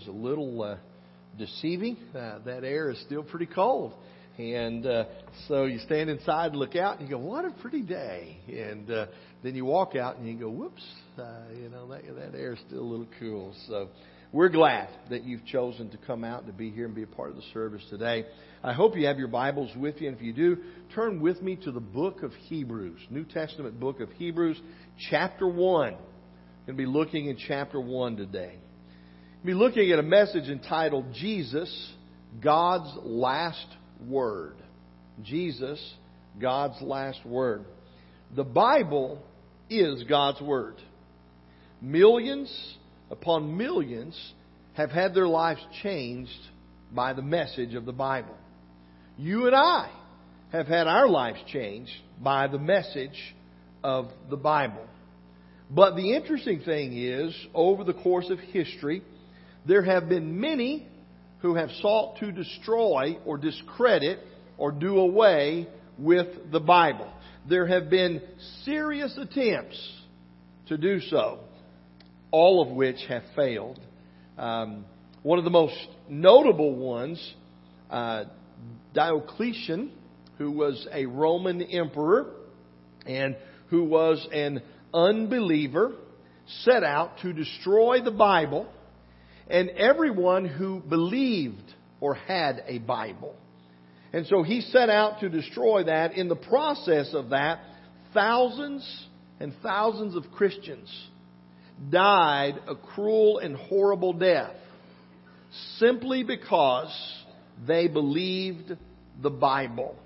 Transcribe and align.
is 0.00 0.08
a 0.08 0.12
little 0.12 0.62
uh, 0.62 0.76
deceiving. 1.38 1.96
Uh, 2.14 2.38
that 2.44 2.64
air 2.64 2.90
is 2.90 3.00
still 3.06 3.22
pretty 3.22 3.46
cold. 3.46 3.92
And 4.38 4.86
uh, 4.86 5.04
so 5.48 5.64
you 5.64 5.78
stand 5.80 6.08
inside 6.08 6.54
look 6.54 6.76
out 6.76 6.98
and 6.98 7.08
you 7.08 7.14
go, 7.14 7.20
what 7.20 7.44
a 7.44 7.50
pretty 7.50 7.82
day. 7.82 8.38
And 8.48 8.90
uh, 8.90 9.06
then 9.42 9.54
you 9.54 9.64
walk 9.64 9.96
out 9.96 10.16
and 10.16 10.26
you 10.26 10.38
go, 10.38 10.48
whoops, 10.48 10.82
uh, 11.18 11.42
you 11.54 11.68
know, 11.68 11.88
that, 11.88 12.02
that 12.14 12.38
air 12.38 12.52
is 12.52 12.58
still 12.66 12.80
a 12.80 12.82
little 12.82 13.08
cool. 13.18 13.54
So 13.68 13.88
we're 14.32 14.48
glad 14.48 14.88
that 15.10 15.24
you've 15.24 15.44
chosen 15.44 15.90
to 15.90 15.98
come 15.98 16.24
out 16.24 16.46
to 16.46 16.52
be 16.52 16.70
here 16.70 16.86
and 16.86 16.94
be 16.94 17.02
a 17.02 17.06
part 17.06 17.30
of 17.30 17.36
the 17.36 17.42
service 17.52 17.82
today. 17.90 18.24
I 18.62 18.72
hope 18.72 18.96
you 18.96 19.06
have 19.06 19.18
your 19.18 19.28
Bibles 19.28 19.70
with 19.76 20.00
you. 20.00 20.08
And 20.08 20.16
if 20.16 20.22
you 20.22 20.32
do, 20.32 20.58
turn 20.94 21.20
with 21.20 21.42
me 21.42 21.56
to 21.64 21.72
the 21.72 21.80
book 21.80 22.22
of 22.22 22.32
Hebrews, 22.48 23.00
New 23.10 23.24
Testament 23.24 23.78
book 23.78 24.00
of 24.00 24.10
Hebrews, 24.12 24.58
chapter 25.10 25.46
1. 25.46 25.88
I'm 25.88 25.96
going 25.96 25.98
to 26.66 26.72
be 26.74 26.86
looking 26.86 27.26
in 27.26 27.36
chapter 27.36 27.80
1 27.80 28.16
today. 28.16 28.54
Be 29.42 29.54
looking 29.54 29.90
at 29.90 29.98
a 29.98 30.02
message 30.02 30.50
entitled 30.50 31.14
Jesus, 31.14 31.92
God's 32.42 32.90
Last 33.02 33.66
Word. 34.06 34.56
Jesus, 35.22 35.80
God's 36.38 36.80
last 36.82 37.24
word. 37.24 37.64
The 38.36 38.44
Bible 38.44 39.22
is 39.68 40.04
God's 40.04 40.40
Word. 40.42 40.76
Millions 41.80 42.54
upon 43.10 43.56
millions 43.56 44.14
have 44.74 44.90
had 44.90 45.14
their 45.14 45.26
lives 45.26 45.60
changed 45.82 46.30
by 46.92 47.12
the 47.12 47.22
message 47.22 47.74
of 47.74 47.86
the 47.86 47.92
Bible. 47.92 48.36
You 49.16 49.46
and 49.46 49.56
I 49.56 49.90
have 50.52 50.66
had 50.66 50.86
our 50.86 51.08
lives 51.08 51.38
changed 51.46 51.92
by 52.22 52.46
the 52.46 52.58
message 52.58 53.34
of 53.82 54.08
the 54.28 54.36
Bible. 54.36 54.86
But 55.70 55.96
the 55.96 56.14
interesting 56.14 56.60
thing 56.60 56.96
is, 56.96 57.34
over 57.54 57.84
the 57.84 57.94
course 57.94 58.28
of 58.28 58.38
history, 58.38 59.02
there 59.66 59.82
have 59.82 60.08
been 60.08 60.40
many 60.40 60.86
who 61.40 61.54
have 61.54 61.70
sought 61.80 62.18
to 62.18 62.32
destroy 62.32 63.18
or 63.24 63.38
discredit 63.38 64.20
or 64.58 64.72
do 64.72 64.98
away 64.98 65.66
with 65.98 66.50
the 66.50 66.60
Bible. 66.60 67.10
There 67.48 67.66
have 67.66 67.90
been 67.90 68.20
serious 68.64 69.16
attempts 69.16 69.92
to 70.66 70.76
do 70.76 71.00
so, 71.00 71.40
all 72.30 72.62
of 72.62 72.74
which 72.74 72.98
have 73.08 73.22
failed. 73.34 73.80
Um, 74.38 74.84
one 75.22 75.38
of 75.38 75.44
the 75.44 75.50
most 75.50 75.74
notable 76.08 76.74
ones, 76.74 77.34
uh, 77.90 78.24
Diocletian, 78.94 79.92
who 80.38 80.50
was 80.50 80.86
a 80.92 81.06
Roman 81.06 81.62
emperor 81.62 82.26
and 83.06 83.36
who 83.68 83.84
was 83.84 84.26
an 84.32 84.62
unbeliever, 84.92 85.92
set 86.62 86.82
out 86.82 87.18
to 87.22 87.32
destroy 87.32 88.02
the 88.02 88.10
Bible 88.10 88.66
and 89.50 89.70
everyone 89.70 90.46
who 90.46 90.80
believed 90.80 91.74
or 92.00 92.14
had 92.14 92.62
a 92.66 92.78
Bible. 92.78 93.34
And 94.12 94.26
so 94.26 94.42
he 94.42 94.60
set 94.60 94.88
out 94.88 95.20
to 95.20 95.28
destroy 95.28 95.84
that. 95.84 96.14
In 96.14 96.28
the 96.28 96.36
process 96.36 97.12
of 97.14 97.30
that, 97.30 97.60
thousands 98.12 99.06
and 99.38 99.52
thousands 99.62 100.16
of 100.16 100.30
Christians 100.32 100.88
died 101.90 102.60
a 102.68 102.74
cruel 102.74 103.38
and 103.38 103.56
horrible 103.56 104.12
death 104.12 104.54
simply 105.78 106.22
because 106.22 106.92
they 107.66 107.88
believed 107.88 108.76
the 109.22 109.30
Bible. 109.30 109.96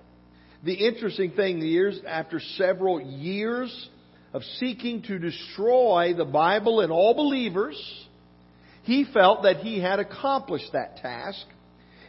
The 0.64 0.74
interesting 0.74 1.32
thing 1.32 1.60
is, 1.62 2.00
after 2.06 2.40
several 2.56 3.00
years 3.00 3.88
of 4.32 4.42
seeking 4.58 5.02
to 5.02 5.18
destroy 5.18 6.14
the 6.16 6.24
Bible 6.24 6.80
and 6.80 6.90
all 6.90 7.14
believers, 7.14 7.76
he 8.84 9.04
felt 9.12 9.42
that 9.42 9.58
he 9.58 9.80
had 9.80 9.98
accomplished 9.98 10.72
that 10.72 10.98
task. 10.98 11.44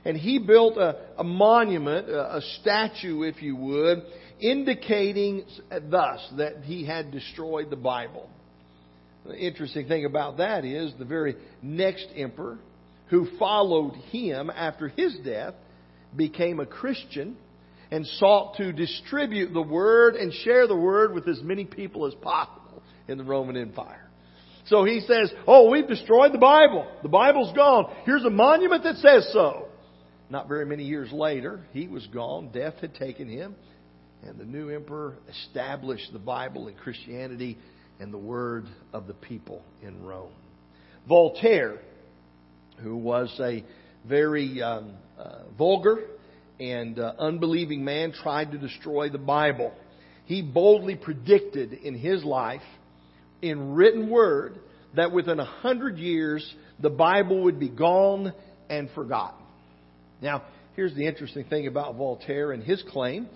And 0.03 0.15
he 0.15 0.37
built 0.37 0.77
a, 0.77 0.97
a 1.17 1.23
monument, 1.23 2.09
a, 2.09 2.37
a 2.37 2.41
statue, 2.61 3.23
if 3.23 3.41
you 3.41 3.55
would, 3.55 4.03
indicating 4.39 5.45
thus 5.89 6.19
that 6.37 6.63
he 6.63 6.85
had 6.85 7.11
destroyed 7.11 7.69
the 7.69 7.75
Bible. 7.75 8.29
The 9.25 9.35
interesting 9.35 9.87
thing 9.87 10.05
about 10.05 10.37
that 10.37 10.63
is 10.63 10.93
the 10.99 11.05
very 11.05 11.35
next 11.63 12.07
emperor 12.15 12.59
who 13.09 13.27
followed 13.39 13.95
him 14.11 14.51
after 14.51 14.89
his 14.89 15.17
death 15.23 15.55
became 16.15 16.59
a 16.59 16.65
Christian 16.65 17.37
and 17.89 18.05
sought 18.05 18.57
to 18.57 18.73
distribute 18.73 19.53
the 19.53 19.61
word 19.61 20.15
and 20.15 20.33
share 20.33 20.67
the 20.67 20.75
word 20.75 21.13
with 21.13 21.27
as 21.27 21.41
many 21.41 21.65
people 21.65 22.05
as 22.05 22.13
possible 22.15 22.83
in 23.07 23.17
the 23.17 23.23
Roman 23.23 23.57
Empire. 23.57 24.04
So 24.67 24.83
he 24.83 25.01
says, 25.01 25.31
Oh, 25.47 25.69
we've 25.69 25.87
destroyed 25.87 26.33
the 26.33 26.39
Bible. 26.39 26.87
The 27.03 27.09
Bible's 27.09 27.55
gone. 27.55 27.93
Here's 28.05 28.23
a 28.23 28.29
monument 28.29 28.83
that 28.83 28.95
says 28.97 29.29
so. 29.31 29.67
Not 30.29 30.47
very 30.47 30.65
many 30.65 30.83
years 30.83 31.11
later, 31.11 31.61
he 31.71 31.87
was 31.87 32.05
gone. 32.07 32.49
Death 32.51 32.75
had 32.81 32.95
taken 32.95 33.29
him. 33.29 33.55
And 34.23 34.39
the 34.39 34.45
new 34.45 34.69
emperor 34.69 35.17
established 35.29 36.11
the 36.11 36.19
Bible 36.19 36.67
and 36.67 36.75
Christianity 36.77 37.59
and 37.99 38.11
the 38.11 38.17
word 38.17 38.65
of 38.91 39.05
the 39.05 39.13
people 39.13 39.61
in 39.83 40.03
Rome. 40.03 40.31
Voltaire, 41.07 41.79
who 42.81 42.97
was 42.97 43.33
a 43.39 43.63
very 44.07 44.63
um, 44.63 44.93
uh, 45.19 45.43
vulgar 45.57 45.99
and 46.59 46.97
uh, 46.97 47.13
unbelieving 47.19 47.85
man, 47.85 48.13
tried 48.13 48.51
to 48.51 48.57
destroy 48.57 49.09
the 49.09 49.19
Bible. 49.19 49.71
He 50.25 50.41
boldly 50.41 50.95
predicted 50.95 51.73
in 51.73 51.95
his 51.95 52.23
life 52.23 52.63
in 53.41 53.73
written 53.73 54.09
word 54.09 54.55
that 54.95 55.11
within 55.11 55.39
a 55.39 55.45
hundred 55.45 55.97
years 55.97 56.55
the 56.79 56.89
Bible 56.89 57.43
would 57.43 57.59
be 57.59 57.69
gone 57.69 58.33
and 58.69 58.89
forgotten. 58.91 59.43
Now, 60.21 60.43
here's 60.75 60.93
the 60.95 61.05
interesting 61.05 61.45
thing 61.45 61.67
about 61.67 61.95
Voltaire 61.95 62.51
and 62.51 62.63
his 62.63 62.83
claim 62.89 63.27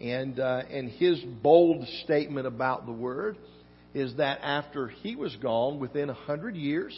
and, 0.00 0.38
uh, 0.40 0.62
and 0.70 0.88
his 0.90 1.20
bold 1.42 1.86
statement 2.04 2.46
about 2.46 2.86
the 2.86 2.92
Word 2.92 3.36
is 3.92 4.16
that 4.16 4.40
after 4.42 4.88
he 4.88 5.16
was 5.16 5.34
gone, 5.36 5.80
within 5.80 6.10
a 6.10 6.14
hundred 6.14 6.56
years, 6.56 6.94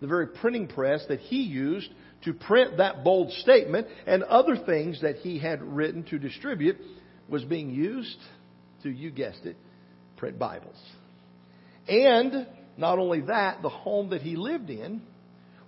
the 0.00 0.06
very 0.06 0.26
printing 0.26 0.68
press 0.68 1.04
that 1.08 1.20
he 1.20 1.42
used 1.42 1.88
to 2.24 2.32
print 2.34 2.76
that 2.76 3.04
bold 3.04 3.32
statement 3.32 3.86
and 4.06 4.22
other 4.22 4.56
things 4.56 5.00
that 5.02 5.16
he 5.16 5.38
had 5.38 5.62
written 5.62 6.02
to 6.04 6.18
distribute 6.18 6.76
was 7.28 7.44
being 7.44 7.70
used 7.70 8.18
to, 8.82 8.90
you 8.90 9.10
guessed 9.10 9.44
it, 9.44 9.56
print 10.16 10.38
Bibles. 10.38 10.76
And 11.88 12.46
not 12.76 12.98
only 12.98 13.22
that, 13.22 13.62
the 13.62 13.68
home 13.68 14.10
that 14.10 14.22
he 14.22 14.36
lived 14.36 14.70
in 14.70 15.02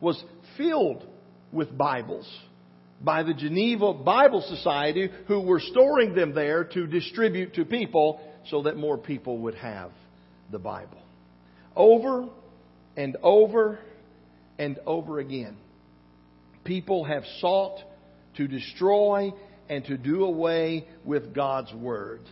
was 0.00 0.22
filled 0.56 1.06
with 1.52 1.76
Bibles 1.76 2.28
by 3.00 3.22
the 3.22 3.34
Geneva 3.34 3.92
Bible 3.92 4.42
Society 4.42 5.10
who 5.26 5.40
were 5.40 5.60
storing 5.60 6.14
them 6.14 6.34
there 6.34 6.64
to 6.64 6.86
distribute 6.86 7.54
to 7.54 7.64
people 7.64 8.20
so 8.48 8.62
that 8.62 8.76
more 8.76 8.96
people 8.96 9.38
would 9.38 9.54
have 9.56 9.90
the 10.50 10.58
Bible. 10.58 11.02
Over 11.74 12.28
and 12.96 13.16
over 13.22 13.78
and 14.58 14.78
over 14.86 15.18
again, 15.18 15.56
people 16.64 17.04
have 17.04 17.24
sought 17.40 17.78
to 18.36 18.48
destroy 18.48 19.32
and 19.68 19.84
to 19.84 19.98
do 19.98 20.24
away 20.24 20.86
with 21.04 21.34
God's 21.34 21.72
Word. 21.74 22.22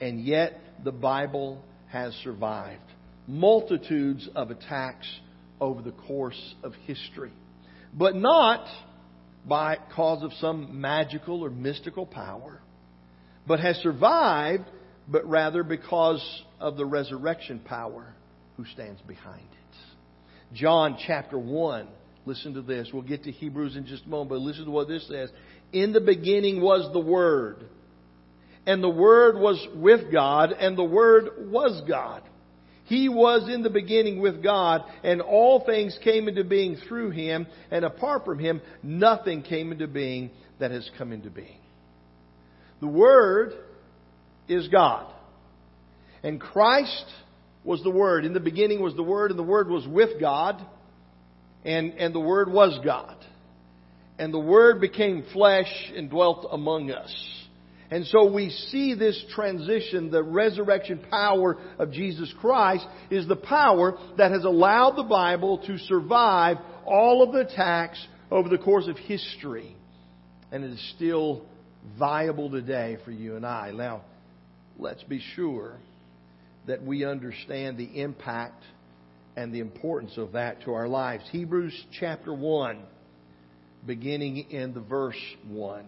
And 0.00 0.20
yet 0.20 0.58
the 0.82 0.92
Bible 0.92 1.62
has 1.88 2.12
survived 2.24 2.82
multitudes 3.28 4.28
of 4.34 4.50
attacks 4.50 5.06
over 5.60 5.82
the 5.82 5.92
course 5.92 6.54
of 6.64 6.72
history. 6.86 7.32
But 7.94 8.16
not 8.16 8.66
by 9.46 9.76
cause 9.94 10.22
of 10.22 10.32
some 10.40 10.80
magical 10.80 11.44
or 11.44 11.50
mystical 11.50 12.06
power, 12.06 12.60
but 13.46 13.60
has 13.60 13.76
survived, 13.76 14.64
but 15.06 15.28
rather 15.28 15.62
because 15.62 16.42
of 16.58 16.76
the 16.76 16.84
resurrection 16.84 17.60
power 17.60 18.14
who 18.56 18.64
stands 18.66 19.00
behind 19.02 19.40
it. 19.40 20.54
John 20.54 20.96
chapter 21.06 21.38
1, 21.38 21.86
listen 22.24 22.54
to 22.54 22.62
this. 22.62 22.88
We'll 22.92 23.02
get 23.02 23.24
to 23.24 23.30
Hebrews 23.30 23.76
in 23.76 23.86
just 23.86 24.04
a 24.06 24.08
moment, 24.08 24.30
but 24.30 24.40
listen 24.40 24.64
to 24.64 24.70
what 24.70 24.88
this 24.88 25.06
says. 25.08 25.30
In 25.72 25.92
the 25.92 26.00
beginning 26.00 26.60
was 26.60 26.90
the 26.92 27.00
Word, 27.00 27.64
and 28.66 28.82
the 28.82 28.88
Word 28.88 29.38
was 29.38 29.64
with 29.74 30.10
God, 30.12 30.52
and 30.52 30.76
the 30.76 30.84
Word 30.84 31.50
was 31.50 31.82
God. 31.86 32.22
He 32.88 33.10
was 33.10 33.50
in 33.52 33.62
the 33.62 33.68
beginning 33.70 34.18
with 34.18 34.42
God, 34.42 34.82
and 35.04 35.20
all 35.20 35.62
things 35.64 35.98
came 36.02 36.26
into 36.26 36.42
being 36.42 36.78
through 36.88 37.10
him, 37.10 37.46
and 37.70 37.84
apart 37.84 38.24
from 38.24 38.38
him, 38.38 38.62
nothing 38.82 39.42
came 39.42 39.72
into 39.72 39.86
being 39.86 40.30
that 40.58 40.70
has 40.70 40.88
come 40.96 41.12
into 41.12 41.28
being. 41.28 41.60
The 42.80 42.86
Word 42.86 43.52
is 44.48 44.68
God. 44.68 45.12
And 46.22 46.40
Christ 46.40 47.04
was 47.62 47.82
the 47.82 47.90
Word. 47.90 48.24
In 48.24 48.32
the 48.32 48.40
beginning 48.40 48.80
was 48.82 48.94
the 48.96 49.02
Word, 49.02 49.30
and 49.30 49.38
the 49.38 49.44
Word 49.44 49.68
was 49.68 49.86
with 49.86 50.18
God, 50.18 50.64
and, 51.66 51.92
and 51.92 52.14
the 52.14 52.20
Word 52.20 52.50
was 52.50 52.80
God. 52.82 53.16
And 54.18 54.32
the 54.32 54.38
Word 54.38 54.80
became 54.80 55.26
flesh 55.34 55.92
and 55.94 56.08
dwelt 56.08 56.48
among 56.50 56.90
us. 56.90 57.14
And 57.90 58.06
so 58.06 58.30
we 58.30 58.50
see 58.50 58.94
this 58.94 59.22
transition, 59.34 60.10
the 60.10 60.22
resurrection 60.22 61.00
power 61.10 61.56
of 61.78 61.90
Jesus 61.90 62.32
Christ 62.40 62.86
is 63.10 63.26
the 63.26 63.36
power 63.36 63.96
that 64.18 64.30
has 64.30 64.44
allowed 64.44 64.96
the 64.96 65.04
Bible 65.04 65.58
to 65.66 65.78
survive 65.78 66.58
all 66.84 67.22
of 67.22 67.32
the 67.32 67.40
attacks 67.40 68.04
over 68.30 68.48
the 68.48 68.58
course 68.58 68.88
of 68.88 68.98
history. 68.98 69.74
And 70.52 70.64
it 70.64 70.72
is 70.72 70.92
still 70.96 71.46
viable 71.98 72.50
today 72.50 72.98
for 73.04 73.10
you 73.10 73.36
and 73.36 73.46
I. 73.46 73.70
Now, 73.70 74.02
let's 74.78 75.02
be 75.04 75.22
sure 75.34 75.76
that 76.66 76.82
we 76.82 77.04
understand 77.04 77.78
the 77.78 78.02
impact 78.02 78.62
and 79.34 79.54
the 79.54 79.60
importance 79.60 80.18
of 80.18 80.32
that 80.32 80.62
to 80.64 80.74
our 80.74 80.88
lives. 80.88 81.24
Hebrews 81.30 81.86
chapter 81.98 82.34
1, 82.34 82.80
beginning 83.86 84.50
in 84.50 84.74
the 84.74 84.80
verse 84.80 85.16
1. 85.46 85.86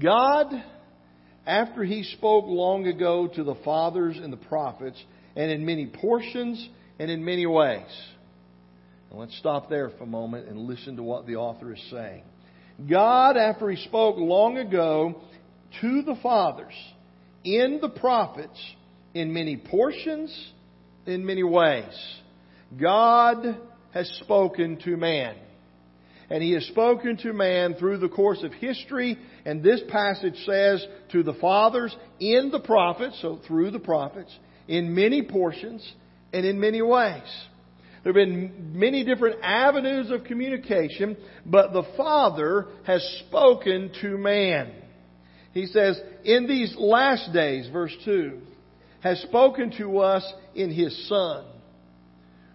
God, 0.00 0.46
after 1.46 1.84
He 1.84 2.02
spoke 2.02 2.46
long 2.46 2.86
ago 2.86 3.28
to 3.28 3.44
the 3.44 3.54
fathers 3.64 4.18
and 4.20 4.32
the 4.32 4.38
prophets, 4.38 5.02
and 5.36 5.50
in 5.50 5.64
many 5.64 5.86
portions 5.86 6.68
and 6.98 7.10
in 7.10 7.24
many 7.24 7.46
ways. 7.46 7.86
Now 9.10 9.20
let's 9.20 9.36
stop 9.38 9.68
there 9.68 9.90
for 9.90 10.04
a 10.04 10.06
moment 10.06 10.48
and 10.48 10.58
listen 10.60 10.96
to 10.96 11.02
what 11.02 11.26
the 11.26 11.36
author 11.36 11.72
is 11.72 11.82
saying. 11.90 12.22
God, 12.88 13.36
after 13.36 13.70
He 13.70 13.76
spoke 13.84 14.16
long 14.16 14.58
ago 14.58 15.20
to 15.80 16.02
the 16.02 16.16
fathers, 16.22 16.74
in 17.44 17.78
the 17.80 17.88
prophets, 17.88 18.58
in 19.12 19.32
many 19.32 19.56
portions, 19.56 20.52
in 21.06 21.24
many 21.24 21.42
ways. 21.42 21.92
God 22.80 23.56
has 23.92 24.08
spoken 24.22 24.78
to 24.84 24.96
man. 24.96 25.36
And 26.30 26.42
He 26.42 26.52
has 26.52 26.64
spoken 26.66 27.16
to 27.18 27.32
man 27.32 27.74
through 27.74 27.98
the 27.98 28.08
course 28.08 28.42
of 28.42 28.52
history. 28.52 29.18
And 29.44 29.62
this 29.62 29.80
passage 29.88 30.36
says 30.46 30.86
to 31.12 31.22
the 31.22 31.34
fathers 31.34 31.94
in 32.20 32.50
the 32.50 32.60
prophets, 32.60 33.18
so 33.20 33.40
through 33.46 33.70
the 33.70 33.78
prophets, 33.78 34.36
in 34.68 34.94
many 34.94 35.22
portions 35.22 35.86
and 36.32 36.44
in 36.44 36.58
many 36.58 36.82
ways. 36.82 37.22
There 38.02 38.12
have 38.12 38.14
been 38.14 38.72
many 38.78 39.02
different 39.02 39.40
avenues 39.42 40.10
of 40.10 40.24
communication, 40.24 41.16
but 41.46 41.72
the 41.72 41.84
Father 41.96 42.66
has 42.86 43.02
spoken 43.26 43.92
to 44.02 44.18
man. 44.18 44.72
He 45.52 45.66
says, 45.66 45.98
in 46.24 46.46
these 46.46 46.74
last 46.76 47.32
days, 47.32 47.68
verse 47.72 47.94
2, 48.04 48.40
has 49.00 49.20
spoken 49.22 49.72
to 49.78 49.98
us 49.98 50.24
in 50.54 50.70
His 50.70 51.08
Son, 51.08 51.46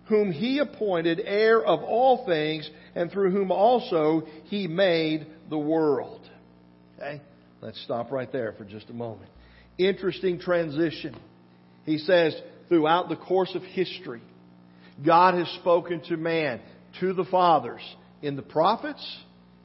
whom 0.09 0.31
He 0.31 0.59
appointed 0.59 1.21
heir 1.23 1.63
of 1.63 1.81
all 1.83 2.25
things, 2.25 2.69
and 2.95 3.11
through 3.11 3.31
whom 3.31 3.51
also 3.51 4.23
He 4.45 4.67
made 4.67 5.27
the 5.49 5.57
world. 5.57 6.21
Okay? 6.97 7.21
Let's 7.61 7.81
stop 7.83 8.11
right 8.11 8.31
there 8.31 8.53
for 8.57 8.65
just 8.65 8.89
a 8.89 8.93
moment. 8.93 9.29
Interesting 9.77 10.39
transition. 10.39 11.15
He 11.85 11.97
says, 11.97 12.35
throughout 12.67 13.09
the 13.09 13.15
course 13.15 13.55
of 13.55 13.63
history, 13.63 14.21
God 15.05 15.35
has 15.35 15.47
spoken 15.59 16.01
to 16.09 16.17
man, 16.17 16.59
to 16.99 17.13
the 17.13 17.23
fathers, 17.25 17.81
in 18.21 18.35
the 18.35 18.41
prophets, 18.41 19.17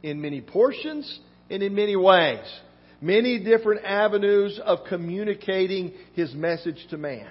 in 0.03 0.21
many 0.21 0.41
portions, 0.41 1.19
and 1.51 1.63
in 1.63 1.75
many 1.75 1.97
ways 1.97 2.45
many 3.05 3.39
different 3.39 3.85
avenues 3.85 4.59
of 4.65 4.79
communicating 4.89 5.93
his 6.15 6.33
message 6.35 6.87
to 6.89 6.97
man. 6.97 7.31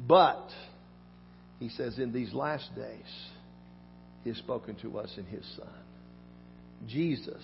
But, 0.00 0.48
he 1.58 1.68
says, 1.70 1.98
in 1.98 2.12
these 2.12 2.32
last 2.32 2.74
days, 2.74 3.28
he 4.24 4.30
has 4.30 4.38
spoken 4.38 4.76
to 4.82 4.98
us 4.98 5.12
in 5.16 5.24
his 5.24 5.44
Son. 5.56 5.68
Jesus 6.86 7.42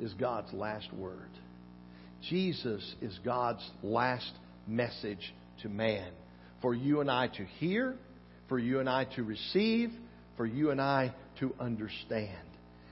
is 0.00 0.12
God's 0.14 0.52
last 0.52 0.92
word. 0.92 1.30
Jesus 2.28 2.94
is 3.00 3.18
God's 3.24 3.64
last 3.82 4.32
message 4.66 5.32
to 5.62 5.68
man. 5.68 6.10
For 6.62 6.74
you 6.74 7.00
and 7.00 7.10
I 7.10 7.28
to 7.28 7.44
hear, 7.44 7.94
for 8.48 8.58
you 8.58 8.80
and 8.80 8.88
I 8.88 9.04
to 9.16 9.22
receive, 9.22 9.90
for 10.36 10.46
you 10.46 10.70
and 10.70 10.80
I 10.80 11.14
to 11.40 11.54
understand. 11.60 12.38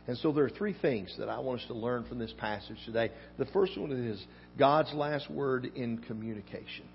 And 0.07 0.19
so 0.19 0.33
there 0.33 0.45
are 0.45 0.51
three 0.51 0.77
things 0.81 1.15
that 1.19 1.29
I 1.29 1.39
want 1.39 1.61
us 1.61 1.67
to 1.69 1.75
learn 1.75 2.05
from 2.05 2.19
this 2.19 2.33
passage 2.39 2.77
today. 2.85 3.11
The 3.39 3.47
first 3.47 3.79
one 3.79 3.93
is 3.93 4.23
God's 4.59 4.93
last 4.93 5.31
word 5.31 5.65
in 5.75 5.99
communication. 5.99 6.87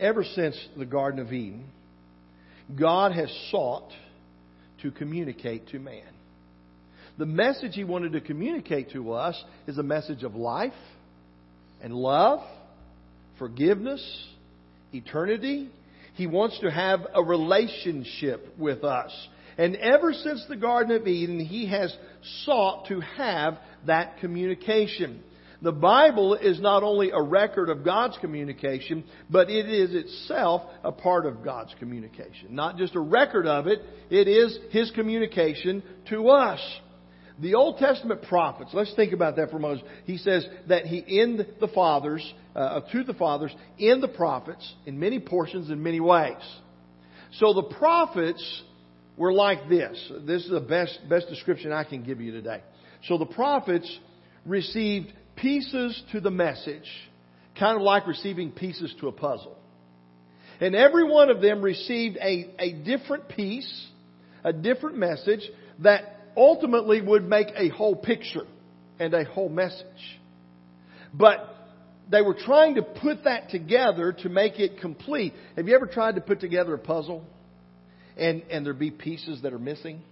Ever 0.00 0.24
since 0.24 0.56
the 0.78 0.86
Garden 0.86 1.20
of 1.20 1.30
Eden, 1.30 1.66
God 2.78 3.12
has 3.12 3.30
sought 3.50 3.90
to 4.82 4.90
communicate 4.90 5.68
to 5.68 5.78
man. 5.78 6.02
The 7.18 7.26
message 7.26 7.74
he 7.74 7.84
wanted 7.84 8.12
to 8.12 8.22
communicate 8.22 8.92
to 8.92 9.12
us 9.12 9.42
is 9.66 9.76
a 9.76 9.82
message 9.82 10.22
of 10.22 10.34
life 10.34 10.72
and 11.82 11.92
love, 11.92 12.40
forgiveness, 13.38 14.02
eternity. 14.94 15.68
He 16.14 16.26
wants 16.26 16.58
to 16.60 16.70
have 16.70 17.00
a 17.14 17.22
relationship 17.22 18.54
with 18.58 18.84
us. 18.84 19.12
And 19.58 19.76
ever 19.76 20.14
since 20.14 20.42
the 20.48 20.56
Garden 20.56 20.96
of 20.96 21.06
Eden, 21.06 21.40
he 21.40 21.66
has 21.68 21.94
sought 22.46 22.86
to 22.88 23.00
have 23.00 23.58
that 23.86 24.18
communication. 24.20 25.22
The 25.62 25.72
Bible 25.72 26.34
is 26.34 26.58
not 26.58 26.82
only 26.82 27.10
a 27.10 27.20
record 27.20 27.68
of 27.68 27.84
God's 27.84 28.16
communication, 28.18 29.04
but 29.28 29.50
it 29.50 29.68
is 29.68 29.94
itself 29.94 30.62
a 30.82 30.90
part 30.90 31.26
of 31.26 31.44
God's 31.44 31.74
communication. 31.78 32.54
Not 32.54 32.78
just 32.78 32.94
a 32.94 33.00
record 33.00 33.46
of 33.46 33.66
it, 33.66 33.80
it 34.08 34.26
is 34.26 34.58
His 34.70 34.90
communication 34.92 35.82
to 36.08 36.30
us. 36.30 36.60
The 37.40 37.54
Old 37.54 37.78
Testament 37.78 38.22
prophets, 38.22 38.70
let's 38.72 38.94
think 38.94 39.12
about 39.12 39.36
that 39.36 39.50
for 39.50 39.56
a 39.56 39.60
moment. 39.60 39.82
He 40.04 40.16
says 40.16 40.46
that 40.68 40.86
He, 40.86 40.98
in 40.98 41.46
the 41.60 41.68
fathers, 41.68 42.34
uh, 42.54 42.80
to 42.92 43.04
the 43.04 43.14
fathers, 43.14 43.54
in 43.78 44.00
the 44.00 44.08
prophets, 44.08 44.74
in 44.86 44.98
many 44.98 45.20
portions, 45.20 45.70
in 45.70 45.82
many 45.82 46.00
ways. 46.00 46.36
So 47.34 47.52
the 47.52 47.62
prophets 47.62 48.62
were 49.16 49.32
like 49.32 49.68
this. 49.68 50.12
This 50.22 50.44
is 50.44 50.50
the 50.50 50.60
best, 50.60 50.98
best 51.08 51.28
description 51.28 51.70
I 51.70 51.84
can 51.84 52.02
give 52.02 52.20
you 52.20 52.32
today. 52.32 52.62
So 53.04 53.18
the 53.18 53.26
prophets 53.26 53.98
received 54.46 55.12
pieces 55.40 56.02
to 56.12 56.20
the 56.20 56.30
message, 56.30 56.88
kind 57.58 57.76
of 57.76 57.82
like 57.82 58.06
receiving 58.06 58.50
pieces 58.50 58.94
to 59.00 59.08
a 59.08 59.12
puzzle. 59.12 59.56
And 60.60 60.74
every 60.74 61.04
one 61.04 61.30
of 61.30 61.40
them 61.40 61.62
received 61.62 62.16
a, 62.18 62.54
a 62.58 62.72
different 62.72 63.28
piece, 63.28 63.88
a 64.44 64.52
different 64.52 64.98
message 64.98 65.40
that 65.80 66.02
ultimately 66.36 67.00
would 67.00 67.26
make 67.26 67.48
a 67.56 67.68
whole 67.68 67.96
picture 67.96 68.46
and 68.98 69.14
a 69.14 69.24
whole 69.24 69.48
message. 69.48 69.84
But 71.14 71.38
they 72.10 72.22
were 72.22 72.34
trying 72.34 72.74
to 72.74 72.82
put 72.82 73.24
that 73.24 73.50
together 73.50 74.12
to 74.12 74.28
make 74.28 74.60
it 74.60 74.80
complete. 74.80 75.32
Have 75.56 75.66
you 75.66 75.74
ever 75.74 75.86
tried 75.86 76.16
to 76.16 76.20
put 76.20 76.40
together 76.40 76.74
a 76.74 76.78
puzzle? 76.78 77.24
and, 78.20 78.42
and 78.50 78.66
there 78.66 78.74
be 78.74 78.90
pieces 78.90 79.42
that 79.42 79.52
are 79.52 79.58
missing. 79.58 80.02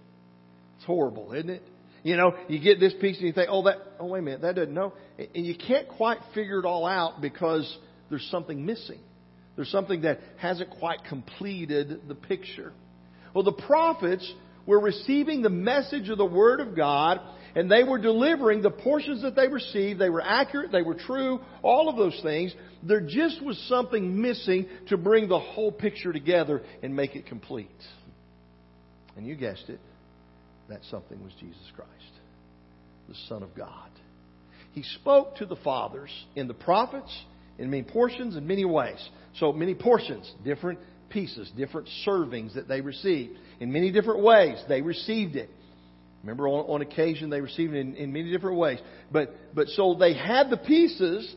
It's 0.77 0.85
horrible, 0.85 1.33
isn't 1.33 1.49
it? 1.49 1.63
You 2.03 2.15
know, 2.17 2.35
you 2.47 2.59
get 2.59 2.79
this 2.79 2.93
piece 2.93 3.17
and 3.17 3.27
you 3.27 3.33
think, 3.33 3.49
oh, 3.51 3.63
that, 3.63 3.77
oh, 3.99 4.07
wait 4.07 4.19
a 4.19 4.21
minute, 4.21 4.41
that 4.41 4.55
doesn't 4.55 4.73
know. 4.73 4.93
And 5.17 5.45
you 5.45 5.55
can't 5.55 5.87
quite 5.87 6.19
figure 6.33 6.59
it 6.59 6.65
all 6.65 6.85
out 6.85 7.21
because 7.21 7.77
there's 8.09 8.27
something 8.31 8.65
missing. 8.65 8.99
There's 9.55 9.71
something 9.71 10.01
that 10.01 10.19
hasn't 10.37 10.69
quite 10.71 11.03
completed 11.07 12.07
the 12.07 12.15
picture. 12.15 12.71
Well, 13.33 13.43
the 13.43 13.51
prophets 13.51 14.31
were 14.65 14.79
receiving 14.79 15.41
the 15.41 15.49
message 15.49 16.09
of 16.09 16.17
the 16.17 16.25
Word 16.25 16.61
of 16.61 16.75
God 16.75 17.19
and 17.55 17.69
they 17.69 17.83
were 17.83 17.97
delivering 17.97 18.61
the 18.61 18.69
portions 18.69 19.23
that 19.23 19.35
they 19.35 19.47
received. 19.47 19.99
They 19.99 20.09
were 20.09 20.21
accurate, 20.21 20.71
they 20.71 20.83
were 20.83 20.95
true, 20.95 21.39
all 21.61 21.89
of 21.89 21.97
those 21.97 22.19
things. 22.21 22.53
There 22.83 23.01
just 23.01 23.43
was 23.43 23.57
something 23.67 24.21
missing 24.21 24.67
to 24.87 24.97
bring 24.97 25.27
the 25.27 25.39
whole 25.39 25.71
picture 25.71 26.13
together 26.13 26.61
and 26.83 26.95
make 26.95 27.15
it 27.15 27.25
complete. 27.25 27.69
And 29.17 29.25
you 29.25 29.35
guessed 29.35 29.65
it, 29.67 29.79
that 30.69 30.81
something 30.89 31.21
was 31.23 31.33
Jesus 31.39 31.71
Christ, 31.75 31.91
the 33.07 33.15
Son 33.27 33.43
of 33.43 33.55
God. 33.55 33.89
He 34.73 34.83
spoke 34.83 35.37
to 35.37 35.45
the 35.45 35.55
fathers 35.57 36.11
in 36.35 36.47
the 36.47 36.53
prophets, 36.53 37.11
in 37.57 37.69
many 37.69 37.83
portions, 37.83 38.35
in 38.35 38.47
many 38.47 38.65
ways. 38.65 39.09
So 39.35 39.51
many 39.51 39.75
portions, 39.75 40.31
different 40.43 40.79
pieces, 41.09 41.51
different 41.57 41.89
servings 42.07 42.53
that 42.53 42.67
they 42.67 42.81
received. 42.81 43.37
In 43.59 43.71
many 43.71 43.91
different 43.91 44.21
ways, 44.21 44.57
they 44.69 44.81
received 44.81 45.35
it. 45.35 45.49
Remember, 46.23 46.47
on, 46.47 46.65
on 46.69 46.81
occasion, 46.81 47.29
they 47.29 47.41
received 47.41 47.73
it 47.73 47.79
in, 47.79 47.95
in 47.95 48.13
many 48.13 48.31
different 48.31 48.57
ways. 48.57 48.79
But, 49.11 49.33
but 49.55 49.67
so 49.69 49.95
they 49.99 50.13
had 50.13 50.49
the 50.49 50.57
pieces. 50.57 51.33